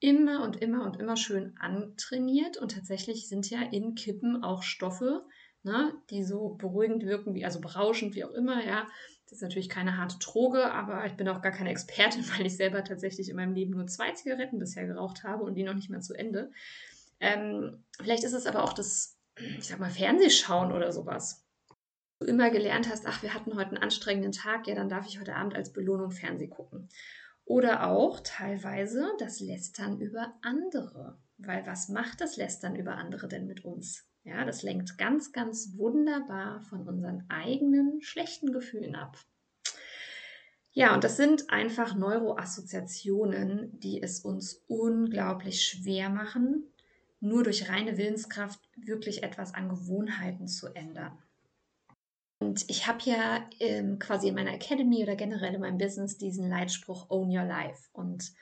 immer 0.00 0.42
und 0.42 0.60
immer 0.60 0.84
und 0.84 0.98
immer 1.00 1.16
schön 1.16 1.56
antrainiert. 1.58 2.56
Und 2.56 2.72
tatsächlich 2.72 3.28
sind 3.28 3.48
ja 3.48 3.62
in 3.62 3.94
Kippen 3.94 4.42
auch 4.42 4.62
Stoffe, 4.62 5.24
ne, 5.62 5.94
die 6.10 6.22
so 6.24 6.50
beruhigend 6.50 7.04
wirken, 7.04 7.34
wie, 7.34 7.44
also 7.44 7.60
berauschend, 7.60 8.14
wie 8.14 8.24
auch 8.24 8.32
immer, 8.32 8.64
ja, 8.64 8.86
Das 9.24 9.32
ist 9.32 9.42
natürlich 9.42 9.70
keine 9.70 9.96
harte 9.96 10.18
Droge, 10.18 10.70
aber 10.70 11.06
ich 11.06 11.14
bin 11.14 11.28
auch 11.28 11.40
gar 11.40 11.52
keine 11.52 11.70
Expertin, 11.70 12.24
weil 12.36 12.46
ich 12.46 12.56
selber 12.56 12.84
tatsächlich 12.84 13.30
in 13.30 13.36
meinem 13.36 13.54
Leben 13.54 13.72
nur 13.72 13.86
zwei 13.86 14.12
Zigaretten 14.12 14.58
bisher 14.58 14.86
geraucht 14.86 15.24
habe 15.24 15.44
und 15.44 15.54
die 15.54 15.62
noch 15.62 15.74
nicht 15.74 15.90
mal 15.90 16.02
zu 16.02 16.14
Ende. 16.14 16.50
Ähm, 17.20 17.82
vielleicht 17.98 18.24
ist 18.24 18.34
es 18.34 18.46
aber 18.46 18.62
auch 18.62 18.74
das, 18.74 19.16
ich 19.38 19.66
sag 19.66 19.80
mal, 19.80 19.90
Fernsehschauen 19.90 20.72
oder 20.72 20.92
sowas. 20.92 21.42
Du 22.20 22.26
immer 22.26 22.50
gelernt 22.50 22.88
hast, 22.90 23.06
ach, 23.06 23.22
wir 23.22 23.32
hatten 23.32 23.54
heute 23.56 23.70
einen 23.70 23.82
anstrengenden 23.82 24.32
Tag, 24.32 24.66
ja, 24.66 24.74
dann 24.74 24.88
darf 24.90 25.06
ich 25.06 25.18
heute 25.18 25.34
Abend 25.34 25.54
als 25.54 25.72
Belohnung 25.72 26.10
Fernseh 26.10 26.48
gucken. 26.48 26.88
Oder 27.44 27.86
auch 27.86 28.20
teilweise 28.20 29.12
das 29.18 29.40
Lästern 29.40 30.00
über 30.00 30.34
andere. 30.42 31.18
Weil 31.38 31.66
was 31.66 31.88
macht 31.88 32.20
das 32.20 32.36
Lästern 32.36 32.76
über 32.76 32.96
andere 32.96 33.28
denn 33.28 33.46
mit 33.46 33.64
uns? 33.64 34.06
Ja, 34.22 34.44
das 34.44 34.62
lenkt 34.62 34.96
ganz, 34.96 35.32
ganz 35.32 35.76
wunderbar 35.76 36.60
von 36.62 36.88
unseren 36.88 37.24
eigenen 37.28 38.00
schlechten 38.00 38.52
Gefühlen 38.52 38.94
ab. 38.94 39.18
Ja, 40.72 40.94
und 40.94 41.04
das 41.04 41.16
sind 41.16 41.50
einfach 41.50 41.94
Neuroassoziationen, 41.94 43.78
die 43.78 44.02
es 44.02 44.20
uns 44.20 44.64
unglaublich 44.66 45.62
schwer 45.62 46.08
machen, 46.08 46.72
nur 47.20 47.44
durch 47.44 47.68
reine 47.68 47.96
Willenskraft 47.96 48.60
wirklich 48.76 49.22
etwas 49.22 49.54
an 49.54 49.68
Gewohnheiten 49.68 50.48
zu 50.48 50.74
ändern. 50.74 51.16
Und 52.38 52.68
ich 52.68 52.86
habe 52.86 52.98
ja 53.04 53.48
ähm, 53.60 53.98
quasi 53.98 54.28
in 54.28 54.34
meiner 54.34 54.52
Academy 54.52 55.02
oder 55.02 55.16
generell 55.16 55.54
in 55.54 55.60
meinem 55.60 55.78
Business 55.78 56.18
diesen 56.18 56.48
Leitspruch 56.48 57.08
Own 57.10 57.30
Your 57.30 57.44
Life. 57.44 57.88
Und 57.92 58.32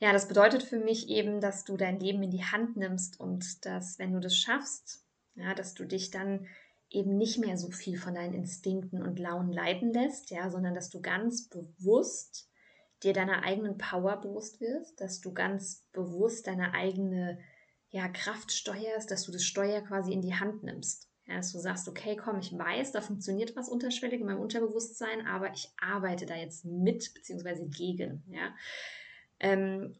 ja, 0.00 0.12
das 0.12 0.28
bedeutet 0.28 0.62
für 0.62 0.78
mich 0.78 1.08
eben, 1.08 1.40
dass 1.40 1.64
du 1.64 1.76
dein 1.76 2.00
Leben 2.00 2.22
in 2.22 2.30
die 2.30 2.44
Hand 2.44 2.76
nimmst 2.76 3.20
und 3.20 3.64
dass, 3.66 3.98
wenn 3.98 4.12
du 4.12 4.20
das 4.20 4.36
schaffst, 4.36 5.04
ja, 5.34 5.54
dass 5.54 5.74
du 5.74 5.84
dich 5.84 6.10
dann 6.10 6.46
eben 6.88 7.16
nicht 7.16 7.38
mehr 7.38 7.56
so 7.56 7.70
viel 7.70 7.98
von 7.98 8.14
deinen 8.14 8.34
Instinkten 8.34 9.02
und 9.02 9.18
Launen 9.18 9.52
leiten 9.52 9.92
lässt, 9.92 10.30
ja, 10.30 10.50
sondern 10.50 10.74
dass 10.74 10.90
du 10.90 11.00
ganz 11.00 11.48
bewusst 11.48 12.48
dir 13.02 13.12
deiner 13.12 13.44
eigenen 13.44 13.78
Power 13.78 14.20
bewusst 14.20 14.60
wirst, 14.60 15.00
dass 15.00 15.20
du 15.20 15.32
ganz 15.32 15.86
bewusst 15.92 16.46
deine 16.46 16.74
eigene 16.74 17.38
ja, 17.90 18.08
Kraft 18.08 18.52
steuerst, 18.52 19.10
dass 19.10 19.24
du 19.24 19.32
das 19.32 19.44
Steuer 19.44 19.82
quasi 19.82 20.12
in 20.12 20.22
die 20.22 20.34
Hand 20.34 20.62
nimmst. 20.62 21.09
Ja, 21.30 21.36
dass 21.36 21.52
du 21.52 21.60
sagst, 21.60 21.88
okay, 21.88 22.16
komm, 22.16 22.40
ich 22.40 22.52
weiß, 22.52 22.90
da 22.90 23.00
funktioniert 23.00 23.54
was 23.54 23.68
unterschwellig 23.68 24.20
in 24.20 24.26
meinem 24.26 24.40
Unterbewusstsein, 24.40 25.24
aber 25.28 25.52
ich 25.52 25.70
arbeite 25.80 26.26
da 26.26 26.34
jetzt 26.34 26.64
mit 26.64 27.14
beziehungsweise 27.14 27.68
gegen. 27.68 28.24
Ja? 28.32 28.52
Ähm, 29.38 29.94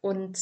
und 0.00 0.38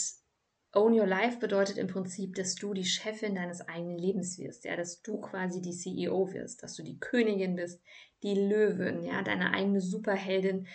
Own 0.74 0.92
Your 0.92 1.06
Life 1.06 1.38
bedeutet 1.38 1.78
im 1.78 1.86
Prinzip, 1.86 2.34
dass 2.34 2.56
du 2.56 2.74
die 2.74 2.84
Chefin 2.84 3.36
deines 3.36 3.62
eigenen 3.62 3.96
Lebens 3.96 4.38
wirst, 4.38 4.66
ja, 4.66 4.76
dass 4.76 5.00
du 5.00 5.18
quasi 5.18 5.62
die 5.62 5.72
CEO 5.72 6.34
wirst, 6.34 6.62
dass 6.62 6.74
du 6.74 6.82
die 6.82 6.98
Königin 6.98 7.56
bist, 7.56 7.80
die 8.22 8.34
Löwin, 8.34 9.02
ja, 9.02 9.22
deine 9.22 9.54
eigene 9.54 9.80
Superheldin. 9.80 10.66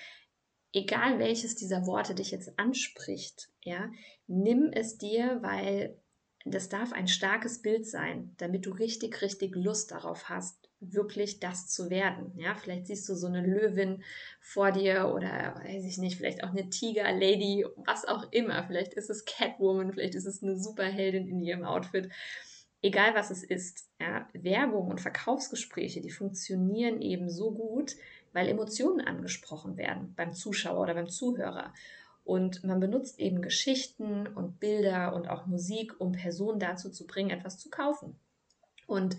Egal 0.73 1.19
welches 1.19 1.55
dieser 1.55 1.85
Worte 1.85 2.15
dich 2.15 2.31
jetzt 2.31 2.57
anspricht, 2.57 3.49
ja, 3.61 3.91
nimm 4.25 4.71
es 4.71 4.97
dir, 4.97 5.39
weil 5.43 5.95
das 6.53 6.69
darf 6.69 6.93
ein 6.93 7.07
starkes 7.07 7.61
Bild 7.61 7.85
sein, 7.85 8.33
damit 8.37 8.65
du 8.65 8.71
richtig, 8.71 9.21
richtig 9.21 9.55
Lust 9.55 9.91
darauf 9.91 10.29
hast, 10.29 10.69
wirklich 10.79 11.39
das 11.39 11.67
zu 11.67 11.89
werden. 11.89 12.31
Ja, 12.37 12.55
vielleicht 12.55 12.87
siehst 12.87 13.07
du 13.09 13.15
so 13.15 13.27
eine 13.27 13.45
Löwin 13.45 14.03
vor 14.39 14.71
dir 14.71 15.11
oder 15.13 15.55
weiß 15.63 15.83
ich 15.83 15.97
nicht, 15.97 16.17
vielleicht 16.17 16.43
auch 16.43 16.49
eine 16.49 16.69
Tiger-Lady, 16.69 17.65
was 17.85 18.05
auch 18.05 18.31
immer. 18.31 18.63
Vielleicht 18.65 18.93
ist 18.93 19.09
es 19.09 19.25
Catwoman, 19.25 19.91
vielleicht 19.91 20.15
ist 20.15 20.25
es 20.25 20.41
eine 20.41 20.57
Superheldin 20.57 21.27
in 21.27 21.41
ihrem 21.41 21.63
Outfit. 21.65 22.09
Egal 22.81 23.13
was 23.13 23.29
es 23.29 23.43
ist, 23.43 23.89
ja, 23.99 24.27
Werbung 24.33 24.87
und 24.87 25.01
Verkaufsgespräche, 25.01 25.99
die 25.99 26.11
funktionieren 26.11 27.01
eben 27.01 27.29
so 27.29 27.51
gut, 27.51 27.95
weil 28.31 28.47
Emotionen 28.47 29.01
angesprochen 29.01 29.75
werden 29.75 30.13
beim 30.15 30.31
Zuschauer 30.31 30.79
oder 30.79 30.93
beim 30.93 31.09
Zuhörer. 31.09 31.73
Und 32.29 32.63
man 32.63 32.79
benutzt 32.79 33.19
eben 33.19 33.41
Geschichten 33.41 34.27
und 34.27 34.59
Bilder 34.59 35.15
und 35.15 35.27
auch 35.31 35.47
Musik, 35.47 35.99
um 35.99 36.11
Personen 36.11 36.59
dazu 36.59 36.91
zu 36.91 37.07
bringen, 37.07 37.31
etwas 37.31 37.57
zu 37.57 37.71
kaufen. 37.71 38.19
Und 38.85 39.17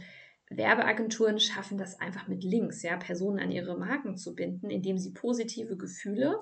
Werbeagenturen 0.48 1.40
schaffen 1.40 1.76
das 1.76 1.98
einfach 1.98 2.28
mit 2.28 2.44
Links, 2.44 2.84
ja, 2.84 2.96
Personen 2.96 3.40
an 3.40 3.50
ihre 3.50 3.76
Marken 3.76 4.16
zu 4.16 4.36
binden, 4.36 4.70
indem 4.70 4.96
sie 4.96 5.12
positive 5.12 5.76
Gefühle 5.76 6.38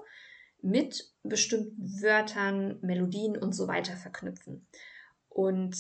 mit 0.61 1.11
bestimmten 1.23 2.03
Wörtern, 2.03 2.79
Melodien 2.83 3.39
und 3.39 3.55
so 3.55 3.67
weiter 3.67 3.97
verknüpfen. 3.97 4.67
Und 5.31 5.75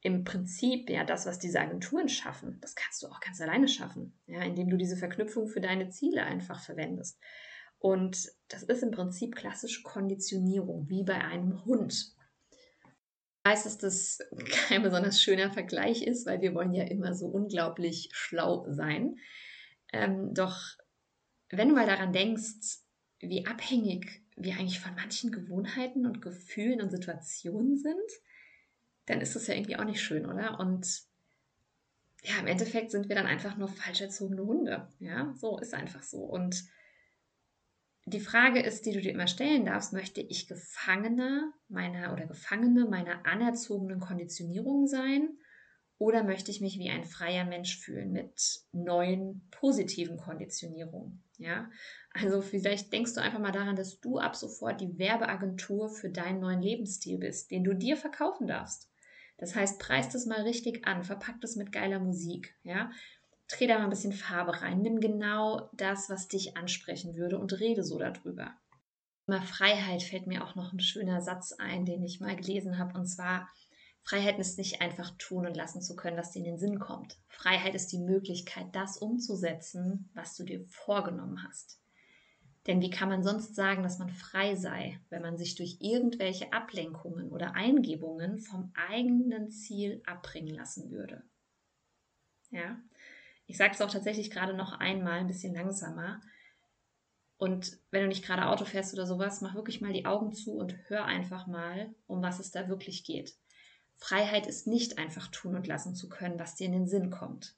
im 0.00 0.22
Prinzip, 0.22 0.90
ja, 0.90 1.02
das, 1.02 1.26
was 1.26 1.40
diese 1.40 1.58
Agenturen 1.58 2.08
schaffen, 2.08 2.58
das 2.60 2.76
kannst 2.76 3.02
du 3.02 3.08
auch 3.08 3.18
ganz 3.18 3.40
alleine 3.40 3.66
schaffen, 3.66 4.16
ja, 4.28 4.42
indem 4.42 4.70
du 4.70 4.76
diese 4.76 4.96
Verknüpfung 4.96 5.48
für 5.48 5.60
deine 5.60 5.90
Ziele 5.90 6.22
einfach 6.22 6.62
verwendest. 6.62 7.18
Und 7.80 8.30
das 8.48 8.62
ist 8.62 8.82
im 8.82 8.90
Prinzip 8.90 9.34
klassische 9.34 9.82
Konditionierung, 9.82 10.88
wie 10.88 11.02
bei 11.02 11.24
einem 11.24 11.64
Hund. 11.64 12.14
Ich 12.52 13.50
weiß, 13.50 13.64
dass 13.64 13.78
das 13.78 14.18
kein 14.68 14.82
besonders 14.82 15.20
schöner 15.20 15.50
Vergleich 15.50 16.02
ist, 16.02 16.26
weil 16.26 16.42
wir 16.42 16.54
wollen 16.54 16.74
ja 16.74 16.84
immer 16.84 17.14
so 17.14 17.26
unglaublich 17.26 18.10
schlau 18.12 18.66
sein. 18.68 19.16
Ähm, 19.92 20.34
doch 20.34 20.76
wenn 21.48 21.68
du 21.68 21.74
mal 21.74 21.86
daran 21.86 22.12
denkst, 22.12 22.80
wie 23.18 23.46
abhängig 23.46 24.22
wir 24.36 24.54
eigentlich 24.54 24.80
von 24.80 24.94
manchen 24.94 25.32
Gewohnheiten 25.32 26.06
und 26.06 26.22
Gefühlen 26.22 26.80
und 26.80 26.90
Situationen 26.90 27.76
sind, 27.76 27.96
dann 29.06 29.20
ist 29.20 29.34
das 29.34 29.46
ja 29.46 29.54
irgendwie 29.54 29.76
auch 29.76 29.84
nicht 29.84 30.02
schön, 30.02 30.26
oder? 30.26 30.60
Und 30.60 31.02
ja, 32.22 32.38
im 32.38 32.46
Endeffekt 32.46 32.90
sind 32.90 33.08
wir 33.08 33.16
dann 33.16 33.26
einfach 33.26 33.56
nur 33.56 33.68
falsch 33.68 34.02
erzogene 34.02 34.44
Hunde. 34.44 34.88
Ja, 34.98 35.34
so 35.36 35.58
ist 35.58 35.74
einfach 35.74 36.02
so. 36.02 36.18
Und 36.18 36.64
die 38.06 38.20
Frage 38.20 38.60
ist, 38.60 38.86
die 38.86 38.92
du 38.92 39.00
dir 39.00 39.12
immer 39.12 39.26
stellen 39.26 39.64
darfst, 39.64 39.92
möchte 39.92 40.20
ich 40.20 40.48
Gefangener 40.48 41.52
meiner 41.68 42.12
oder 42.12 42.26
Gefangene 42.26 42.86
meiner 42.86 43.26
anerzogenen 43.26 44.00
Konditionierung 44.00 44.86
sein 44.86 45.28
oder 45.98 46.24
möchte 46.24 46.50
ich 46.50 46.62
mich 46.62 46.78
wie 46.78 46.88
ein 46.88 47.04
freier 47.04 47.44
Mensch 47.44 47.78
fühlen 47.78 48.10
mit 48.10 48.62
neuen 48.72 49.46
positiven 49.50 50.16
Konditionierungen? 50.16 51.22
Ja, 51.36 51.70
also 52.12 52.40
vielleicht 52.40 52.92
denkst 52.92 53.14
du 53.14 53.20
einfach 53.20 53.38
mal 53.38 53.52
daran, 53.52 53.76
dass 53.76 54.00
du 54.00 54.18
ab 54.18 54.34
sofort 54.34 54.80
die 54.80 54.98
Werbeagentur 54.98 55.90
für 55.90 56.08
deinen 56.08 56.40
neuen 56.40 56.62
Lebensstil 56.62 57.18
bist, 57.18 57.50
den 57.50 57.64
du 57.64 57.74
dir 57.74 57.98
verkaufen 57.98 58.46
darfst. 58.46 58.90
Das 59.36 59.54
heißt, 59.54 59.78
preist 59.78 60.14
es 60.14 60.26
mal 60.26 60.42
richtig 60.42 60.86
an, 60.86 61.02
verpackt 61.04 61.44
es 61.44 61.56
mit 61.56 61.72
geiler 61.72 61.98
Musik, 61.98 62.54
ja, 62.62 62.90
dreh 63.50 63.66
da 63.66 63.78
mal 63.78 63.84
ein 63.84 63.90
bisschen 63.90 64.12
Farbe 64.12 64.60
rein. 64.60 64.80
Nimm 64.80 65.00
genau 65.00 65.70
das, 65.72 66.10
was 66.10 66.28
dich 66.28 66.56
ansprechen 66.56 67.16
würde 67.16 67.38
und 67.38 67.58
rede 67.60 67.84
so 67.84 67.98
darüber. 67.98 68.54
Immer 69.26 69.42
Freiheit 69.42 70.02
fällt 70.02 70.26
mir 70.26 70.44
auch 70.44 70.54
noch 70.54 70.72
ein 70.72 70.80
schöner 70.80 71.20
Satz 71.22 71.52
ein, 71.52 71.84
den 71.84 72.02
ich 72.02 72.20
mal 72.20 72.36
gelesen 72.36 72.78
habe. 72.78 72.98
Und 72.98 73.06
zwar, 73.06 73.48
Freiheit 74.02 74.38
ist 74.38 74.58
nicht 74.58 74.80
einfach 74.80 75.12
tun 75.18 75.46
und 75.46 75.56
lassen 75.56 75.82
zu 75.82 75.94
können, 75.94 76.16
was 76.16 76.32
dir 76.32 76.40
in 76.40 76.46
den 76.46 76.58
Sinn 76.58 76.78
kommt. 76.78 77.18
Freiheit 77.28 77.74
ist 77.74 77.92
die 77.92 77.98
Möglichkeit, 77.98 78.66
das 78.72 78.98
umzusetzen, 78.98 80.10
was 80.14 80.36
du 80.36 80.44
dir 80.44 80.64
vorgenommen 80.66 81.44
hast. 81.44 81.80
Denn 82.66 82.80
wie 82.82 82.90
kann 82.90 83.08
man 83.08 83.22
sonst 83.22 83.54
sagen, 83.54 83.82
dass 83.82 83.98
man 83.98 84.10
frei 84.10 84.54
sei, 84.54 85.00
wenn 85.08 85.22
man 85.22 85.38
sich 85.38 85.54
durch 85.54 85.78
irgendwelche 85.80 86.52
Ablenkungen 86.52 87.30
oder 87.30 87.54
Eingebungen 87.54 88.38
vom 88.38 88.72
eigenen 88.74 89.50
Ziel 89.50 90.02
abbringen 90.06 90.54
lassen 90.54 90.90
würde? 90.90 91.22
Ja, 92.50 92.78
ich 93.50 93.56
sage 93.56 93.74
es 93.74 93.80
auch 93.80 93.90
tatsächlich 93.90 94.30
gerade 94.30 94.54
noch 94.54 94.74
einmal, 94.74 95.18
ein 95.18 95.26
bisschen 95.26 95.52
langsamer. 95.54 96.20
Und 97.36 97.78
wenn 97.90 98.02
du 98.02 98.08
nicht 98.08 98.24
gerade 98.24 98.46
Auto 98.46 98.64
fährst 98.64 98.94
oder 98.94 99.06
sowas, 99.06 99.40
mach 99.40 99.56
wirklich 99.56 99.80
mal 99.80 99.92
die 99.92 100.06
Augen 100.06 100.32
zu 100.32 100.52
und 100.52 100.76
hör 100.86 101.04
einfach 101.04 101.48
mal, 101.48 101.92
um 102.06 102.22
was 102.22 102.38
es 102.38 102.52
da 102.52 102.68
wirklich 102.68 103.02
geht. 103.02 103.34
Freiheit 103.96 104.46
ist 104.46 104.68
nicht 104.68 104.98
einfach 104.98 105.26
tun 105.32 105.56
und 105.56 105.66
lassen 105.66 105.96
zu 105.96 106.08
können, 106.08 106.38
was 106.38 106.54
dir 106.54 106.66
in 106.66 106.72
den 106.72 106.86
Sinn 106.86 107.10
kommt. 107.10 107.56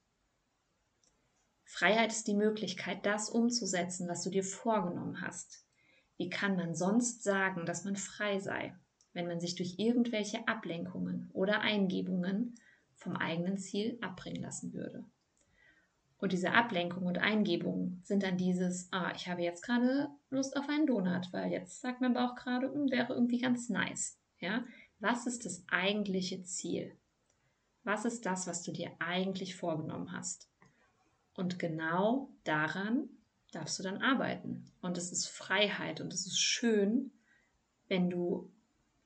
Freiheit 1.66 2.10
ist 2.10 2.26
die 2.26 2.36
Möglichkeit, 2.36 3.04
das 3.04 3.28
umzusetzen, 3.28 4.08
was 4.08 4.22
du 4.22 4.30
dir 4.30 4.44
vorgenommen 4.44 5.20
hast. 5.20 5.66
Wie 6.16 6.30
kann 6.30 6.56
man 6.56 6.74
sonst 6.74 7.22
sagen, 7.22 7.66
dass 7.66 7.84
man 7.84 7.96
frei 7.96 8.40
sei, 8.40 8.74
wenn 9.12 9.26
man 9.26 9.40
sich 9.40 9.56
durch 9.56 9.74
irgendwelche 9.76 10.48
Ablenkungen 10.48 11.28
oder 11.34 11.60
Eingebungen 11.60 12.54
vom 12.96 13.14
eigenen 13.14 13.58
Ziel 13.58 13.98
abbringen 14.00 14.40
lassen 14.40 14.72
würde? 14.72 15.04
Und 16.22 16.30
diese 16.30 16.52
Ablenkung 16.52 17.02
und 17.04 17.18
Eingebung 17.18 17.98
sind 18.04 18.22
dann 18.22 18.36
dieses, 18.36 18.86
ah, 18.92 19.12
ich 19.16 19.26
habe 19.26 19.42
jetzt 19.42 19.60
gerade 19.64 20.08
Lust 20.30 20.56
auf 20.56 20.68
einen 20.68 20.86
Donut, 20.86 21.32
weil 21.32 21.50
jetzt 21.50 21.80
sagt 21.80 22.00
mein 22.00 22.14
Bauch 22.14 22.36
gerade, 22.36 22.72
hm, 22.72 22.92
wäre 22.92 23.12
irgendwie 23.12 23.40
ganz 23.40 23.68
nice. 23.68 24.20
Ja? 24.38 24.64
Was 25.00 25.26
ist 25.26 25.44
das 25.44 25.64
eigentliche 25.66 26.44
Ziel? 26.44 26.96
Was 27.82 28.04
ist 28.04 28.24
das, 28.24 28.46
was 28.46 28.62
du 28.62 28.70
dir 28.70 28.92
eigentlich 29.00 29.56
vorgenommen 29.56 30.12
hast? 30.12 30.48
Und 31.34 31.58
genau 31.58 32.30
daran 32.44 33.08
darfst 33.50 33.80
du 33.80 33.82
dann 33.82 34.00
arbeiten. 34.00 34.70
Und 34.80 34.98
es 34.98 35.10
ist 35.10 35.26
Freiheit 35.26 36.00
und 36.00 36.14
es 36.14 36.24
ist 36.28 36.38
schön, 36.38 37.10
wenn 37.88 38.10
du 38.10 38.48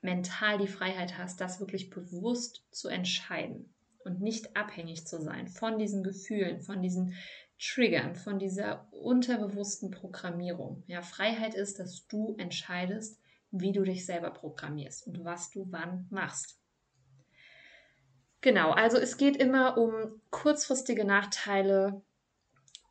mental 0.03 0.59
die 0.59 0.69
Freiheit 0.69 1.17
hast, 1.17 1.41
das 1.41 1.61
wirklich 1.61 1.89
bewusst 1.89 2.67
zu 2.73 2.89
entscheiden 2.89 3.73
und 4.07 4.21
nicht 4.21 4.57
abhängig 4.57 5.07
zu 5.07 5.21
sein 5.21 5.49
von 5.49 5.79
diesen 5.79 6.03
Gefühlen, 6.03 6.63
von 6.63 6.81
diesen 6.81 7.15
triggern 7.59 8.15
von 8.17 8.39
dieser 8.39 8.87
unterbewussten 8.93 9.91
Programmierung. 9.91 10.83
Ja, 10.87 11.03
Freiheit 11.03 11.55
ist, 11.55 11.79
dass 11.79 12.07
du 12.07 12.35
entscheidest, 12.39 13.21
wie 13.51 13.73
du 13.73 13.83
dich 13.83 14.05
selber 14.05 14.31
programmierst 14.31 15.07
und 15.07 15.25
was 15.25 15.51
du 15.51 15.67
wann 15.71 16.07
machst. 16.11 16.61
Genau, 18.43 18.73
also 18.73 18.99
es 18.99 19.17
geht 19.17 19.37
immer 19.37 19.79
um 19.79 20.21
kurzfristige 20.31 21.05
Nachteile 21.05 22.03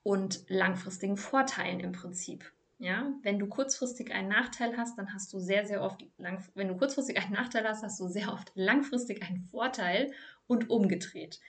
und 0.03 0.43
langfristigen 0.50 1.17
Vorteilen 1.17 1.79
im 1.79 1.91
Prinzip. 1.91 2.51
Ja, 2.77 3.13
wenn 3.22 3.39
du 3.39 3.48
kurzfristig 3.48 4.12
einen 4.12 4.27
Nachteil 4.27 4.75
hast, 4.75 4.98
dann 4.98 5.13
hast 5.13 5.31
du 5.31 5.39
sehr, 5.39 5.65
sehr 5.65 5.81
oft, 5.81 6.03
wenn 6.17 6.67
du 6.67 6.75
kurzfristig 6.75 7.17
einen 7.17 7.31
Nachteil 7.31 7.65
hast, 7.65 7.84
hast 7.84 8.00
du 8.01 8.07
sehr 8.07 8.34
oft 8.34 8.51
langfristig 8.55 9.24
einen 9.24 9.39
Vorteil 9.45 10.12
und 10.48 10.70
umgedreht. 10.70 11.40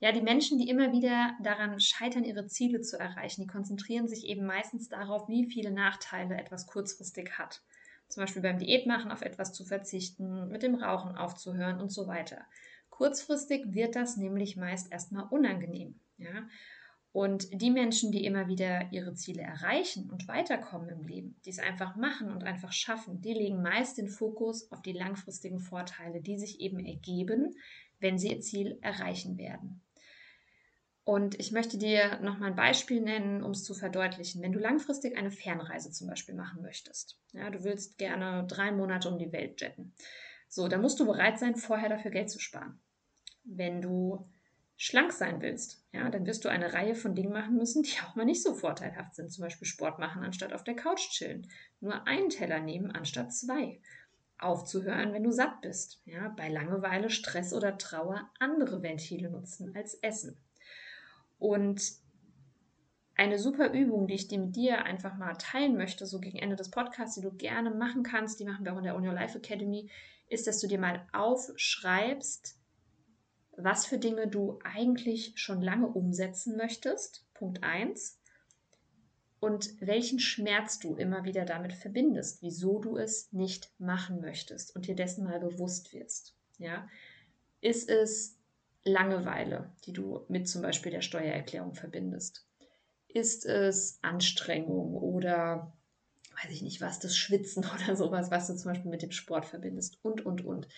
Ja, 0.00 0.12
die 0.12 0.20
Menschen, 0.20 0.58
die 0.58 0.68
immer 0.68 0.92
wieder 0.92 1.32
daran 1.42 1.80
scheitern, 1.80 2.24
ihre 2.24 2.46
Ziele 2.46 2.80
zu 2.80 2.98
erreichen, 2.98 3.42
die 3.42 3.46
konzentrieren 3.46 4.08
sich 4.08 4.26
eben 4.26 4.44
meistens 4.44 4.88
darauf, 4.88 5.28
wie 5.28 5.46
viele 5.46 5.70
Nachteile 5.70 6.36
etwas 6.36 6.66
kurzfristig 6.66 7.38
hat. 7.38 7.62
Zum 8.08 8.22
Beispiel 8.22 8.42
beim 8.42 8.58
Diätmachen 8.58 9.10
auf 9.10 9.22
etwas 9.22 9.52
zu 9.52 9.64
verzichten, 9.64 10.48
mit 10.48 10.62
dem 10.62 10.74
Rauchen 10.74 11.16
aufzuhören 11.16 11.80
und 11.80 11.90
so 11.90 12.06
weiter. 12.06 12.44
Kurzfristig 12.90 13.72
wird 13.72 13.96
das 13.96 14.16
nämlich 14.16 14.56
meist 14.56 14.92
erstmal 14.92 15.26
unangenehm. 15.30 15.98
Ja? 16.18 16.46
Und 17.14 17.48
die 17.52 17.70
Menschen, 17.70 18.10
die 18.10 18.24
immer 18.24 18.48
wieder 18.48 18.92
ihre 18.92 19.14
Ziele 19.14 19.42
erreichen 19.42 20.10
und 20.10 20.26
weiterkommen 20.26 20.88
im 20.88 21.02
Leben, 21.02 21.36
die 21.44 21.50
es 21.50 21.60
einfach 21.60 21.94
machen 21.94 22.32
und 22.32 22.42
einfach 22.42 22.72
schaffen, 22.72 23.20
die 23.22 23.32
legen 23.32 23.62
meist 23.62 23.98
den 23.98 24.08
Fokus 24.08 24.70
auf 24.72 24.82
die 24.82 24.92
langfristigen 24.92 25.60
Vorteile, 25.60 26.20
die 26.20 26.36
sich 26.38 26.58
eben 26.58 26.84
ergeben, 26.84 27.54
wenn 28.04 28.18
sie 28.18 28.28
ihr 28.28 28.40
Ziel 28.42 28.78
erreichen 28.82 29.38
werden. 29.38 29.80
Und 31.04 31.40
ich 31.40 31.52
möchte 31.52 31.78
dir 31.78 32.20
noch 32.20 32.38
mal 32.38 32.48
ein 32.48 32.54
Beispiel 32.54 33.00
nennen, 33.00 33.42
um 33.42 33.52
es 33.52 33.64
zu 33.64 33.74
verdeutlichen. 33.74 34.42
Wenn 34.42 34.52
du 34.52 34.58
langfristig 34.58 35.16
eine 35.16 35.30
Fernreise 35.30 35.90
zum 35.90 36.06
Beispiel 36.06 36.34
machen 36.34 36.60
möchtest, 36.60 37.18
ja, 37.32 37.48
du 37.48 37.64
willst 37.64 37.96
gerne 37.96 38.46
drei 38.46 38.72
Monate 38.72 39.08
um 39.08 39.18
die 39.18 39.32
Welt 39.32 39.60
jetten, 39.62 39.94
so, 40.48 40.68
dann 40.68 40.82
musst 40.82 41.00
du 41.00 41.06
bereit 41.06 41.38
sein, 41.38 41.56
vorher 41.56 41.88
dafür 41.88 42.10
Geld 42.10 42.30
zu 42.30 42.38
sparen. 42.38 42.78
Wenn 43.42 43.80
du 43.80 44.28
schlank 44.76 45.12
sein 45.12 45.40
willst, 45.40 45.82
ja, 45.92 46.10
dann 46.10 46.26
wirst 46.26 46.44
du 46.44 46.50
eine 46.50 46.74
Reihe 46.74 46.94
von 46.94 47.14
Dingen 47.14 47.32
machen 47.32 47.56
müssen, 47.56 47.82
die 47.82 47.96
auch 48.04 48.16
mal 48.16 48.26
nicht 48.26 48.42
so 48.42 48.54
vorteilhaft 48.54 49.14
sind. 49.14 49.32
Zum 49.32 49.42
Beispiel 49.42 49.66
Sport 49.66 49.98
machen 49.98 50.22
anstatt 50.22 50.52
auf 50.52 50.62
der 50.62 50.76
Couch 50.76 51.08
chillen. 51.10 51.48
Nur 51.80 52.06
einen 52.06 52.28
Teller 52.28 52.60
nehmen 52.60 52.90
anstatt 52.90 53.32
zwei. 53.34 53.80
Aufzuhören, 54.38 55.12
wenn 55.12 55.22
du 55.22 55.30
satt 55.30 55.60
bist. 55.60 56.02
Ja, 56.04 56.28
bei 56.28 56.48
Langeweile, 56.48 57.10
Stress 57.10 57.52
oder 57.52 57.78
Trauer 57.78 58.30
andere 58.38 58.82
Ventile 58.82 59.30
nutzen 59.30 59.74
als 59.76 59.94
Essen. 59.94 60.36
Und 61.38 61.82
eine 63.16 63.38
super 63.38 63.72
Übung, 63.72 64.06
die 64.06 64.14
ich 64.14 64.28
dir 64.28 64.38
mit 64.38 64.56
dir 64.56 64.84
einfach 64.84 65.16
mal 65.16 65.34
teilen 65.34 65.76
möchte, 65.76 66.04
so 66.06 66.18
gegen 66.18 66.38
Ende 66.38 66.56
des 66.56 66.70
Podcasts, 66.70 67.14
die 67.14 67.20
du 67.20 67.32
gerne 67.32 67.70
machen 67.70 68.02
kannst, 68.02 68.40
die 68.40 68.44
machen 68.44 68.64
wir 68.64 68.72
auch 68.72 68.78
in 68.78 68.84
der 68.84 68.96
On 68.96 69.06
Your 69.06 69.14
Life 69.14 69.38
Academy, 69.38 69.88
ist, 70.28 70.46
dass 70.46 70.60
du 70.60 70.66
dir 70.66 70.80
mal 70.80 71.06
aufschreibst, 71.12 72.56
was 73.56 73.86
für 73.86 73.98
Dinge 73.98 74.26
du 74.26 74.58
eigentlich 74.64 75.32
schon 75.36 75.62
lange 75.62 75.86
umsetzen 75.86 76.56
möchtest, 76.56 77.24
Punkt 77.34 77.62
1, 77.62 78.18
und 79.44 79.74
welchen 79.78 80.20
Schmerz 80.20 80.78
du 80.78 80.96
immer 80.96 81.24
wieder 81.24 81.44
damit 81.44 81.74
verbindest, 81.74 82.40
wieso 82.40 82.78
du 82.78 82.96
es 82.96 83.30
nicht 83.30 83.70
machen 83.78 84.22
möchtest 84.22 84.74
und 84.74 84.86
dir 84.86 84.96
dessen 84.96 85.24
mal 85.24 85.38
bewusst 85.38 85.92
wirst. 85.92 86.34
Ja? 86.56 86.88
Ist 87.60 87.90
es 87.90 88.38
Langeweile, 88.84 89.70
die 89.84 89.92
du 89.92 90.24
mit 90.28 90.48
zum 90.48 90.62
Beispiel 90.62 90.90
der 90.90 91.02
Steuererklärung 91.02 91.74
verbindest? 91.74 92.46
Ist 93.06 93.44
es 93.44 93.98
Anstrengung 94.00 94.94
oder 94.94 95.74
weiß 96.42 96.50
ich 96.50 96.62
nicht 96.62 96.80
was, 96.80 96.98
das 96.98 97.14
Schwitzen 97.14 97.66
oder 97.74 97.96
sowas, 97.96 98.30
was 98.30 98.46
du 98.46 98.56
zum 98.56 98.72
Beispiel 98.72 98.90
mit 98.90 99.02
dem 99.02 99.12
Sport 99.12 99.44
verbindest 99.44 99.98
und, 100.00 100.24
und, 100.24 100.42
und. 100.42 100.68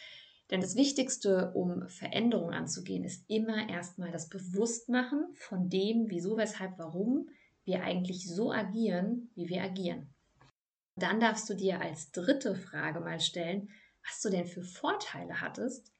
Denn 0.50 0.60
das 0.60 0.74
Wichtigste, 0.74 1.52
um 1.54 1.88
Veränderungen 1.88 2.54
anzugehen, 2.54 3.04
ist 3.04 3.24
immer 3.28 3.68
erstmal 3.68 4.10
das 4.10 4.28
Bewusstmachen 4.28 5.28
von 5.34 5.68
dem, 5.68 6.06
wieso, 6.08 6.36
weshalb, 6.36 6.78
warum 6.78 7.28
wir 7.66 7.82
eigentlich 7.82 8.26
so 8.26 8.52
agieren, 8.52 9.30
wie 9.34 9.48
wir 9.48 9.62
agieren. 9.62 10.14
Dann 10.94 11.20
darfst 11.20 11.50
du 11.50 11.54
dir 11.54 11.80
als 11.80 12.10
dritte 12.10 12.54
Frage 12.54 13.00
mal 13.00 13.20
stellen, 13.20 13.68
was 14.06 14.22
du 14.22 14.30
denn 14.30 14.46
für 14.46 14.62
Vorteile 14.62 15.40
hattest, 15.40 15.92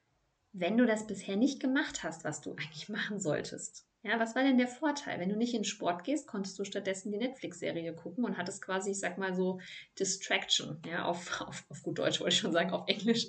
wenn 0.53 0.79
du 0.79 0.87
das 0.87 1.07
bisher 1.07 1.37
nicht 1.37 1.61
gemacht 1.61 2.03
hast, 2.03 2.25
was 2.25 2.41
du 2.41 2.53
eigentlich 2.53 2.89
machen 2.89 3.21
solltest. 3.21 3.85
Ja, 4.03 4.21
was 4.21 4.37
war 4.37 4.45
denn 4.45 4.57
der 4.57 4.69
Vorteil? 4.69 5.19
Wenn 5.19 5.31
du 5.31 5.37
nicht 5.37 5.53
in 5.53 5.65
Sport 5.65 6.05
gehst, 6.05 6.29
konntest 6.29 6.57
du 6.61 6.65
stattdessen 6.65 7.11
die 7.11 7.19
Netflix-Serie 7.19 7.93
gucken 7.93 8.25
und 8.25 8.39
hattest 8.39 8.63
quasi, 8.63 8.93
ich 8.93 9.01
sag 9.01 9.19
mal 9.19 9.35
so, 9.35 9.59
Distraction, 9.99 10.81
ja, 10.87 11.05
auf, 11.05 11.41
auf, 11.41 11.65
auf 11.69 11.83
gut 11.83 11.99
Deutsch 11.99 12.21
wollte 12.21 12.35
ich 12.35 12.39
schon 12.39 12.53
sagen, 12.53 12.71
auf 12.71 12.87
Englisch 12.87 13.27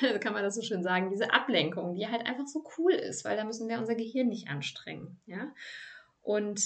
kann 0.20 0.32
man 0.32 0.42
das 0.42 0.56
so 0.56 0.62
schön 0.62 0.82
sagen, 0.82 1.10
diese 1.10 1.32
Ablenkung, 1.32 1.94
die 1.94 2.08
halt 2.08 2.26
einfach 2.26 2.48
so 2.48 2.64
cool 2.76 2.92
ist, 2.92 3.24
weil 3.24 3.36
da 3.36 3.44
müssen 3.44 3.68
wir 3.68 3.78
unser 3.78 3.94
Gehirn 3.94 4.28
nicht 4.28 4.48
anstrengen, 4.48 5.20
ja. 5.26 5.54
Und 6.22 6.60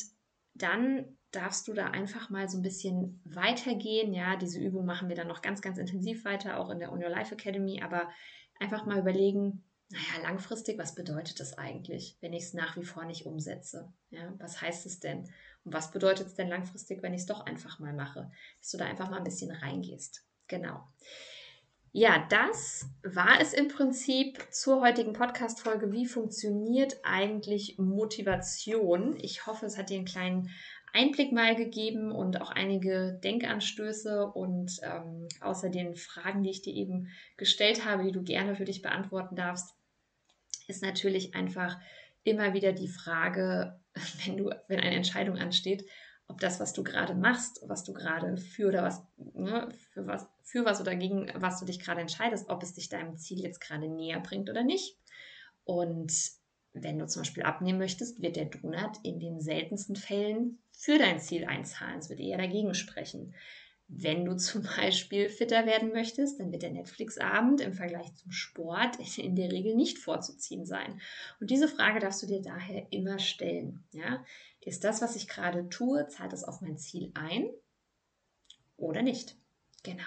dann 0.62 1.16
darfst 1.30 1.68
du 1.68 1.72
da 1.72 1.86
einfach 1.86 2.30
mal 2.30 2.48
so 2.48 2.58
ein 2.58 2.62
bisschen 2.62 3.20
weitergehen, 3.24 4.12
ja, 4.12 4.36
diese 4.36 4.58
Übung 4.58 4.84
machen 4.84 5.08
wir 5.08 5.16
dann 5.16 5.28
noch 5.28 5.42
ganz, 5.42 5.62
ganz 5.62 5.78
intensiv 5.78 6.24
weiter, 6.24 6.58
auch 6.58 6.70
in 6.70 6.80
der 6.80 6.92
On 6.92 7.02
Your 7.02 7.10
Life 7.10 7.34
Academy, 7.34 7.82
aber 7.82 8.10
einfach 8.58 8.84
mal 8.84 8.98
überlegen, 8.98 9.64
naja, 9.90 10.22
langfristig, 10.22 10.78
was 10.78 10.94
bedeutet 10.94 11.40
das 11.40 11.58
eigentlich, 11.58 12.16
wenn 12.20 12.32
ich 12.32 12.44
es 12.44 12.54
nach 12.54 12.76
wie 12.76 12.84
vor 12.84 13.04
nicht 13.04 13.26
umsetze? 13.26 13.92
Ja, 14.10 14.32
was 14.38 14.60
heißt 14.60 14.86
es 14.86 15.00
denn? 15.00 15.28
Und 15.64 15.74
was 15.74 15.90
bedeutet 15.90 16.28
es 16.28 16.34
denn 16.34 16.48
langfristig, 16.48 17.02
wenn 17.02 17.12
ich 17.12 17.22
es 17.22 17.26
doch 17.26 17.44
einfach 17.44 17.80
mal 17.80 17.92
mache? 17.92 18.30
Dass 18.60 18.70
du 18.70 18.78
da 18.78 18.86
einfach 18.86 19.10
mal 19.10 19.18
ein 19.18 19.24
bisschen 19.24 19.50
reingehst. 19.50 20.24
Genau. 20.46 20.86
Ja, 21.92 22.24
das 22.30 22.88
war 23.02 23.40
es 23.40 23.52
im 23.52 23.66
Prinzip 23.66 24.38
zur 24.52 24.80
heutigen 24.80 25.12
Podcast-Folge. 25.12 25.90
Wie 25.90 26.06
funktioniert 26.06 27.00
eigentlich 27.02 27.78
Motivation? 27.78 29.16
Ich 29.20 29.46
hoffe, 29.46 29.66
es 29.66 29.76
hat 29.76 29.90
dir 29.90 29.96
einen 29.96 30.04
kleinen 30.04 30.50
Einblick 30.92 31.32
mal 31.32 31.56
gegeben 31.56 32.12
und 32.12 32.40
auch 32.40 32.52
einige 32.52 33.18
Denkanstöße 33.24 34.24
und 34.24 34.78
ähm, 34.84 35.26
außer 35.40 35.68
den 35.68 35.96
Fragen, 35.96 36.44
die 36.44 36.50
ich 36.50 36.62
dir 36.62 36.74
eben 36.74 37.08
gestellt 37.36 37.84
habe, 37.84 38.04
die 38.04 38.12
du 38.12 38.22
gerne 38.22 38.54
für 38.54 38.64
dich 38.64 38.82
beantworten 38.82 39.34
darfst, 39.34 39.74
ist 40.68 40.84
natürlich 40.84 41.34
einfach 41.34 41.76
immer 42.22 42.54
wieder 42.54 42.72
die 42.72 42.88
Frage, 42.88 43.80
wenn 44.24 44.36
du, 44.36 44.50
wenn 44.68 44.78
eine 44.78 44.94
Entscheidung 44.94 45.38
ansteht, 45.38 45.84
ob 46.30 46.40
das, 46.40 46.60
was 46.60 46.72
du 46.72 46.84
gerade 46.84 47.14
machst, 47.14 47.60
was 47.66 47.84
du 47.84 47.92
gerade 47.92 48.36
für 48.36 48.68
oder 48.68 48.84
was, 48.84 49.02
ne, 49.34 49.68
für 49.92 50.06
was, 50.06 50.28
für 50.42 50.64
was 50.64 50.80
oder 50.80 50.94
gegen 50.94 51.30
was 51.34 51.58
du 51.58 51.66
dich 51.66 51.80
gerade 51.80 52.00
entscheidest, 52.00 52.48
ob 52.48 52.62
es 52.62 52.74
dich 52.74 52.88
deinem 52.88 53.18
Ziel 53.18 53.40
jetzt 53.40 53.60
gerade 53.60 53.88
näher 53.88 54.20
bringt 54.20 54.48
oder 54.48 54.62
nicht. 54.62 54.96
Und 55.64 56.12
wenn 56.72 56.98
du 56.98 57.06
zum 57.06 57.22
Beispiel 57.22 57.42
abnehmen 57.42 57.78
möchtest, 57.78 58.22
wird 58.22 58.36
der 58.36 58.44
Donut 58.46 58.96
in 59.02 59.18
den 59.18 59.40
seltensten 59.40 59.96
Fällen 59.96 60.58
für 60.70 60.98
dein 60.98 61.20
Ziel 61.20 61.44
einzahlen. 61.44 61.98
Es 61.98 62.08
wird 62.08 62.20
eher 62.20 62.38
dagegen 62.38 62.74
sprechen. 62.74 63.34
Wenn 63.92 64.24
du 64.24 64.36
zum 64.36 64.62
Beispiel 64.62 65.28
fitter 65.28 65.66
werden 65.66 65.92
möchtest, 65.92 66.38
dann 66.38 66.52
wird 66.52 66.62
der 66.62 66.70
Netflix-Abend 66.70 67.60
im 67.60 67.74
Vergleich 67.74 68.14
zum 68.14 68.30
Sport 68.30 68.96
in 69.18 69.34
der 69.34 69.50
Regel 69.50 69.74
nicht 69.74 69.98
vorzuziehen 69.98 70.64
sein. 70.64 71.00
Und 71.40 71.50
diese 71.50 71.66
Frage 71.66 71.98
darfst 71.98 72.22
du 72.22 72.26
dir 72.26 72.40
daher 72.40 72.86
immer 72.90 73.18
stellen. 73.18 73.82
Ja? 73.92 74.24
Ist 74.60 74.84
das, 74.84 75.02
was 75.02 75.16
ich 75.16 75.26
gerade 75.26 75.68
tue, 75.68 76.06
zahlt 76.06 76.32
es 76.32 76.44
auf 76.44 76.60
mein 76.60 76.78
Ziel 76.78 77.10
ein 77.14 77.50
oder 78.76 79.02
nicht? 79.02 79.36
Genau. 79.82 80.04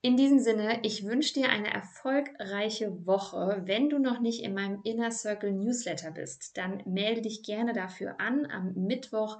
In 0.00 0.16
diesem 0.16 0.40
Sinne, 0.40 0.80
ich 0.82 1.04
wünsche 1.04 1.34
dir 1.34 1.50
eine 1.50 1.72
erfolgreiche 1.72 3.06
Woche. 3.06 3.62
Wenn 3.66 3.90
du 3.90 3.98
noch 3.98 4.20
nicht 4.20 4.42
in 4.42 4.54
meinem 4.54 4.80
Inner 4.84 5.12
Circle 5.12 5.52
Newsletter 5.52 6.10
bist, 6.10 6.56
dann 6.56 6.82
melde 6.86 7.22
dich 7.22 7.44
gerne 7.44 7.72
dafür 7.72 8.18
an. 8.18 8.46
Am 8.46 8.72
Mittwoch 8.74 9.38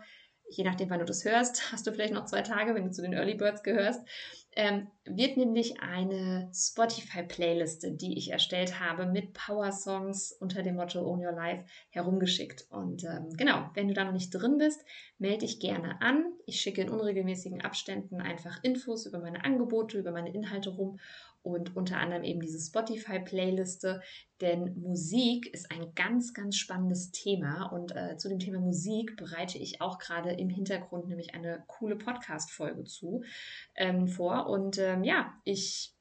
je 0.57 0.65
nachdem, 0.65 0.91
wann 0.91 0.99
du 0.99 1.05
das 1.05 1.25
hörst, 1.25 1.63
hast 1.73 1.87
du 1.87 1.93
vielleicht 1.93 2.15
noch 2.15 2.27
zwei 2.27 2.43
Tage, 2.43 2.75
wenn 2.75 2.85
du 2.85 2.91
zu 2.91 3.03
den 3.03 3.13
Early 3.13 3.35
Birds 3.35 3.63
gehörst, 3.63 4.01
ähm, 4.55 4.89
wird 5.05 5.39
nämlich 5.39 5.81
eine 5.81 6.51
Spotify-Playliste, 6.53 7.93
die 7.93 8.19
ich 8.19 8.31
erstellt 8.31 8.81
habe, 8.81 9.07
mit 9.07 9.33
Power-Songs 9.33 10.33
unter 10.41 10.63
dem 10.63 10.77
Motto 10.77 11.01
Own 11.01 11.25
Your 11.25 11.33
Life 11.33 11.65
herumgeschickt. 11.91 12.67
Und 12.71 13.05
ähm, 13.05 13.31
genau, 13.37 13.71
wenn 13.75 13.89
du 13.89 13.95
da 13.95 14.05
noch 14.05 14.13
nicht 14.13 14.31
drin 14.31 14.59
bist, 14.59 14.85
melde 15.19 15.39
dich 15.39 15.59
gerne 15.59 16.01
an. 16.03 16.27
Ich 16.47 16.61
schicke 16.61 16.83
in 16.83 16.91
unregelmäßigen 16.91 17.63
Abständen 17.63 18.21
einfach 18.21 18.63
Infos 18.63 19.07
über 19.07 19.21
meine 19.21 19.45
Angebote, 19.45 19.99
über 19.99 20.13
meine 20.13 20.35
Inhalte 20.35 20.71
rum 20.71 20.99
und 21.43 21.77
unter 21.77 21.99
anderem 21.99 22.25
eben 22.25 22.41
diese 22.41 22.59
Spotify-Playliste, 22.59 24.01
denn 24.41 24.81
Musik 24.81 25.53
ist 25.53 25.71
ein 25.71 25.95
ganz, 25.95 26.35
ganz 26.35 26.57
spannendes 26.57 27.11
Thema 27.11 27.67
und 27.67 27.95
äh, 27.95 28.17
zu 28.17 28.29
dem 28.29 28.39
Thema 28.39 28.61
Musik 28.61 29.17
bereite 29.17 29.59
ich 29.59 29.81
auch 29.81 29.99
gerade 29.99 30.33
im 30.33 30.49
Hintergrund 30.49 31.09
nämlich 31.09 31.35
eine 31.35 31.65
coole 31.67 31.97
Podcast-Folge 31.97 32.85
zu 32.85 33.23
ähm, 33.75 34.09
vor. 34.09 34.49
Und 34.49 34.79
ähm, 34.79 35.05
ja, 35.05 35.33
ich 35.45 35.95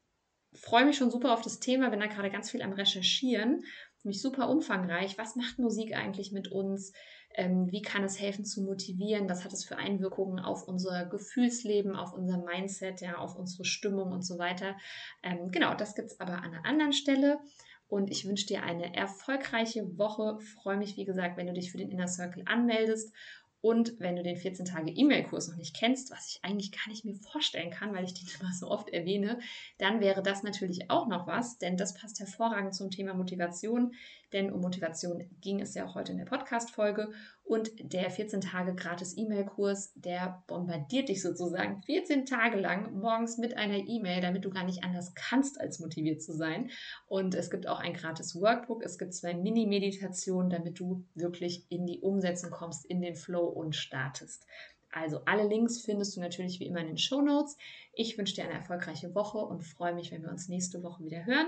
freue 0.54 0.86
mich 0.86 0.98
schon 0.98 1.12
super 1.12 1.34
auf 1.34 1.42
das 1.42 1.60
Thema, 1.60 1.90
bin 1.90 2.00
da 2.00 2.08
gerade 2.08 2.30
ganz 2.30 2.52
viel 2.52 2.62
am 2.62 2.74
Recherchieren 2.74 3.64
mich 4.04 4.22
super 4.22 4.50
umfangreich. 4.50 5.18
Was 5.18 5.36
macht 5.36 5.60
Musik 5.60 5.96
eigentlich 5.96 6.32
mit 6.32 6.52
uns? 6.52 6.94
Ähm, 7.34 7.72
wie 7.72 7.82
kann 7.82 8.04
es 8.04 8.20
helfen 8.20 8.44
zu 8.44 8.62
motivieren? 8.62 9.30
Was 9.30 9.46
hat 9.46 9.54
es 9.54 9.64
für 9.64 9.78
Einwirkungen 9.78 10.40
auf 10.40 10.68
unser 10.68 11.06
Gefühlsleben, 11.06 11.96
auf 11.96 12.14
unser 12.14 12.38
Mindset, 12.44 13.02
ja, 13.02 13.18
auf 13.18 13.36
unsere 13.36 13.64
Stimmung 13.64 14.12
und 14.12 14.24
so 14.26 14.38
weiter? 14.38 14.76
Ähm, 15.24 15.52
genau, 15.52 15.74
das 15.76 15.96
gibt 15.96 16.12
es 16.12 16.20
aber 16.20 16.34
an 16.34 16.54
einer 16.54 16.66
anderen 16.66 16.94
Stelle. 16.94 17.40
Und 17.88 18.10
ich 18.10 18.26
wünsche 18.26 18.48
dir 18.48 18.64
eine 18.64 18.96
erfolgreiche 18.96 19.98
Woche. 19.98 20.40
Freue 20.40 20.78
mich, 20.78 20.96
wie 20.96 21.06
gesagt, 21.06 21.38
wenn 21.38 21.48
du 21.48 21.54
dich 21.54 21.72
für 21.72 21.78
den 21.78 21.92
Inner 21.92 22.08
Circle 22.08 22.44
anmeldest 22.46 23.14
und 23.62 24.00
wenn 24.00 24.16
du 24.16 24.24
den 24.24 24.38
14 24.38 24.66
Tage 24.66 24.92
E-Mail-Kurs 24.92 25.48
noch 25.50 25.56
nicht 25.56 25.76
kennst, 25.76 26.12
was 26.12 26.28
ich 26.28 26.44
eigentlich 26.44 26.72
gar 26.72 26.90
nicht 26.90 27.06
mir 27.06 27.16
vorstellen 27.16 27.70
kann, 27.70 27.94
weil 27.94 28.06
ich 28.06 28.14
den 28.14 28.28
immer 28.40 28.52
so 28.54 28.70
oft 28.70 28.90
erwähne, 28.90 29.40
dann 29.78 30.00
wäre 30.00 30.24
das 30.24 30.44
natürlich 30.44 30.90
auch 30.90 31.08
noch 31.08 31.28
was, 31.28 31.58
denn 31.60 31.78
das 31.78 31.94
passt 31.94 32.20
hervorragend 32.20 32.74
zum 32.74 32.90
Thema 32.90 33.14
Motivation. 33.14 33.94
Denn 34.34 34.52
um 34.52 34.62
Motivation 34.62 35.30
ging 35.42 35.60
es 35.60 35.74
ja 35.74 35.86
auch 35.86 35.96
heute 35.96 36.12
in 36.12 36.18
der 36.18 36.26
Podcast-Folge. 36.26 37.12
Und 37.44 37.72
der 37.82 38.10
14 38.10 38.40
Tage 38.40 38.74
gratis 38.76 39.18
E-Mail-Kurs, 39.18 39.92
der 39.96 40.44
bombardiert 40.48 41.10
dich 41.10 41.22
sozusagen 41.22 41.82
14 41.84 42.26
Tage 42.26 42.58
lang 42.58 42.98
morgens 42.98 43.38
mit 43.38 43.58
einer 43.58 43.78
E-Mail, 43.78 44.22
damit 44.22 44.46
du 44.46 44.50
gar 44.50 44.64
nicht 44.64 44.84
anders 44.84 45.14
kannst, 45.16 45.60
als 45.60 45.80
motiviert 45.80 46.22
zu 46.22 46.34
sein. 46.34 46.70
Und 47.08 47.36
es 47.36 47.50
gibt 47.50 47.68
auch 47.68 47.80
ein 47.80 47.94
gratis 47.94 48.40
Workbook. 48.40 48.84
Es 48.84 48.98
gibt 48.98 49.14
zwei 49.14 49.34
Mini-Meditationen, 49.34 50.50
damit 50.50 50.80
du 50.80 51.04
wirklich 51.14 51.66
in 51.70 51.86
die 51.86 52.00
Umsetzung 52.00 52.52
kommst, 52.52 52.86
in 52.86 53.02
den 53.02 53.16
Flow 53.16 53.46
und 53.46 53.76
startest. 53.76 54.46
Also 54.92 55.22
alle 55.26 55.48
Links 55.48 55.82
findest 55.82 56.16
du 56.16 56.22
natürlich 56.22 56.60
wie 56.60 56.68
immer 56.68 56.80
in 56.80 56.88
den 56.88 56.98
Show 56.98 57.22
Notes. 57.22 57.58
Ich 57.94 58.18
wünsche 58.18 58.36
dir 58.36 58.44
eine 58.44 58.54
erfolgreiche 58.54 59.16
Woche 59.16 59.38
und 59.40 59.64
freue 59.64 59.94
mich, 59.94 60.12
wenn 60.12 60.24
wir 60.24 60.30
uns 60.30 60.50
nächste 60.50 60.84
Woche 60.84 61.04
wieder 61.04 61.26
hören. 61.26 61.48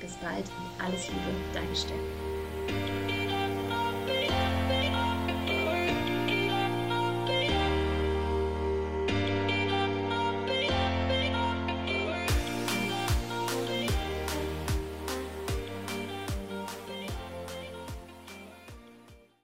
Bis 0.00 0.14
bald 0.16 0.44
und 0.44 0.84
alles 0.84 1.08
Liebe, 1.08 1.20
deine 1.54 1.74
Stelle. 1.74 2.35